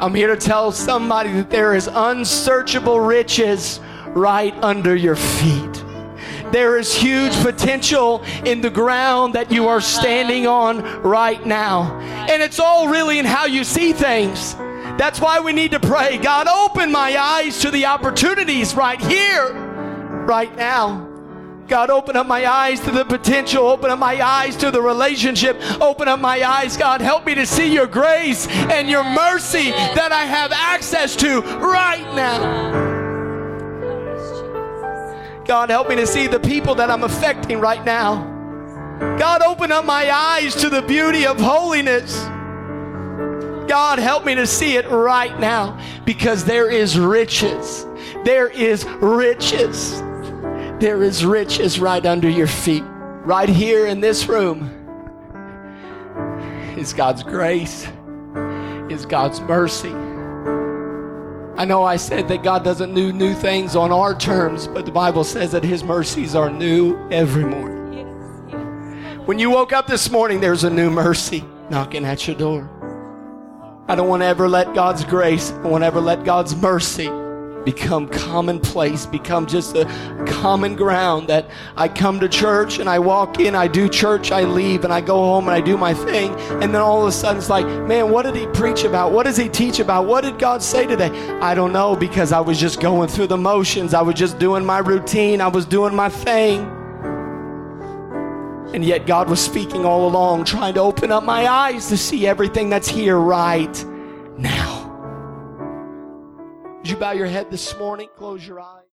I'm 0.00 0.14
here 0.14 0.28
to 0.28 0.36
tell 0.36 0.72
somebody 0.72 1.30
that 1.32 1.50
there 1.50 1.74
is 1.74 1.86
unsearchable 1.86 3.00
riches 3.00 3.80
right 4.06 4.54
under 4.62 4.96
your 4.96 5.14
feet. 5.14 5.84
There 6.52 6.78
is 6.78 6.94
huge 6.94 7.34
potential 7.42 8.24
in 8.46 8.62
the 8.62 8.70
ground 8.70 9.34
that 9.34 9.52
you 9.52 9.68
are 9.68 9.82
standing 9.82 10.46
on 10.46 10.82
right 11.02 11.44
now. 11.44 12.00
And 12.00 12.42
it's 12.42 12.58
all 12.58 12.88
really 12.88 13.18
in 13.18 13.26
how 13.26 13.44
you 13.44 13.62
see 13.62 13.92
things. 13.92 14.54
That's 14.96 15.20
why 15.20 15.40
we 15.40 15.52
need 15.52 15.72
to 15.72 15.80
pray 15.80 16.16
God, 16.16 16.48
open 16.48 16.90
my 16.90 17.18
eyes 17.18 17.60
to 17.60 17.70
the 17.70 17.84
opportunities 17.84 18.74
right 18.74 19.00
here, 19.02 19.52
right 20.26 20.56
now. 20.56 21.09
God, 21.70 21.88
open 21.88 22.16
up 22.16 22.26
my 22.26 22.50
eyes 22.50 22.80
to 22.80 22.90
the 22.90 23.04
potential. 23.04 23.68
Open 23.68 23.92
up 23.92 23.98
my 24.00 24.20
eyes 24.20 24.56
to 24.56 24.72
the 24.72 24.82
relationship. 24.82 25.56
Open 25.80 26.08
up 26.08 26.18
my 26.18 26.42
eyes, 26.42 26.76
God. 26.76 27.00
Help 27.00 27.24
me 27.24 27.36
to 27.36 27.46
see 27.46 27.72
your 27.72 27.86
grace 27.86 28.48
and 28.48 28.90
your 28.90 29.04
mercy 29.04 29.70
that 29.70 30.10
I 30.10 30.24
have 30.24 30.50
access 30.50 31.14
to 31.14 31.40
right 31.40 32.02
now. 32.16 32.40
God, 35.44 35.70
help 35.70 35.88
me 35.88 35.94
to 35.94 36.08
see 36.08 36.26
the 36.26 36.40
people 36.40 36.74
that 36.74 36.90
I'm 36.90 37.04
affecting 37.04 37.60
right 37.60 37.84
now. 37.84 38.16
God, 39.16 39.40
open 39.40 39.70
up 39.70 39.84
my 39.84 40.10
eyes 40.10 40.56
to 40.56 40.70
the 40.70 40.82
beauty 40.82 41.24
of 41.24 41.38
holiness. 41.38 42.18
God, 43.70 44.00
help 44.00 44.24
me 44.24 44.34
to 44.34 44.46
see 44.48 44.76
it 44.76 44.90
right 44.90 45.38
now 45.38 45.78
because 46.04 46.44
there 46.44 46.68
is 46.68 46.98
riches. 46.98 47.86
There 48.24 48.48
is 48.48 48.84
riches. 49.00 50.02
There 50.80 51.02
is 51.02 51.26
riches 51.26 51.78
right 51.78 52.06
under 52.06 52.30
your 52.30 52.46
feet. 52.46 52.82
Right 52.86 53.50
here 53.50 53.86
in 53.86 54.00
this 54.00 54.26
room 54.30 54.62
is 56.78 56.94
God's 56.94 57.22
grace, 57.22 57.86
is 58.88 59.04
God's 59.04 59.42
mercy. 59.42 59.90
I 61.60 61.66
know 61.66 61.84
I 61.84 61.96
said 61.96 62.28
that 62.28 62.42
God 62.42 62.64
doesn't 62.64 62.94
do 62.94 63.12
new 63.12 63.34
things 63.34 63.76
on 63.76 63.92
our 63.92 64.18
terms, 64.18 64.68
but 64.68 64.86
the 64.86 64.90
Bible 64.90 65.22
says 65.22 65.52
that 65.52 65.64
His 65.64 65.84
mercies 65.84 66.34
are 66.34 66.48
new 66.48 66.96
every 67.10 67.44
morning. 67.44 68.06
When 69.26 69.38
you 69.38 69.50
woke 69.50 69.74
up 69.74 69.86
this 69.86 70.10
morning, 70.10 70.40
there's 70.40 70.64
a 70.64 70.70
new 70.70 70.88
mercy 70.88 71.44
knocking 71.68 72.06
at 72.06 72.26
your 72.26 72.36
door. 72.36 72.70
I 73.86 73.94
don't 73.94 74.08
want 74.08 74.22
to 74.22 74.26
ever 74.26 74.48
let 74.48 74.74
God's 74.74 75.04
grace, 75.04 75.50
I 75.50 75.66
want 75.66 75.82
to 75.82 75.86
ever 75.86 76.00
let 76.00 76.24
God's 76.24 76.56
mercy 76.56 77.10
become 77.64 78.08
commonplace, 78.08 79.06
become 79.06 79.46
just 79.46 79.76
a 79.76 79.84
common 80.26 80.76
ground 80.76 81.28
that 81.28 81.50
I 81.76 81.88
come 81.88 82.20
to 82.20 82.28
church 82.28 82.78
and 82.78 82.88
I 82.88 82.98
walk 82.98 83.38
in, 83.38 83.54
I 83.54 83.68
do 83.68 83.88
church, 83.88 84.32
I 84.32 84.44
leave, 84.44 84.84
and 84.84 84.92
I 84.92 85.00
go 85.00 85.16
home 85.16 85.48
and 85.48 85.54
I 85.54 85.60
do 85.60 85.76
my 85.76 85.94
thing. 85.94 86.34
And 86.62 86.74
then 86.74 86.76
all 86.76 87.02
of 87.02 87.08
a 87.08 87.12
sudden 87.12 87.38
it's 87.38 87.50
like, 87.50 87.66
man, 87.86 88.10
what 88.10 88.22
did 88.22 88.36
he 88.36 88.46
preach 88.48 88.84
about? 88.84 89.12
What 89.12 89.24
does 89.24 89.36
he 89.36 89.48
teach 89.48 89.78
about? 89.78 90.06
What 90.06 90.22
did 90.22 90.38
God 90.38 90.62
say 90.62 90.86
today? 90.86 91.10
I 91.40 91.54
don't 91.54 91.72
know 91.72 91.96
because 91.96 92.32
I 92.32 92.40
was 92.40 92.58
just 92.58 92.80
going 92.80 93.08
through 93.08 93.28
the 93.28 93.36
motions. 93.36 93.94
I 93.94 94.02
was 94.02 94.14
just 94.14 94.38
doing 94.38 94.64
my 94.64 94.78
routine. 94.78 95.40
I 95.40 95.48
was 95.48 95.66
doing 95.66 95.94
my 95.94 96.08
thing. 96.08 96.60
And 98.72 98.84
yet 98.84 99.06
God 99.06 99.28
was 99.28 99.44
speaking 99.44 99.84
all 99.84 100.08
along, 100.08 100.44
trying 100.44 100.74
to 100.74 100.80
open 100.80 101.10
up 101.10 101.24
my 101.24 101.46
eyes 101.46 101.88
to 101.88 101.96
see 101.96 102.26
everything 102.26 102.70
that's 102.70 102.88
here 102.88 103.18
right 103.18 103.84
now. 104.38 104.89
You 106.90 106.96
bow 106.96 107.12
your 107.12 107.28
head 107.28 107.52
this 107.52 107.78
morning? 107.78 108.08
Close 108.16 108.44
your 108.44 108.58
eyes. 108.58 108.79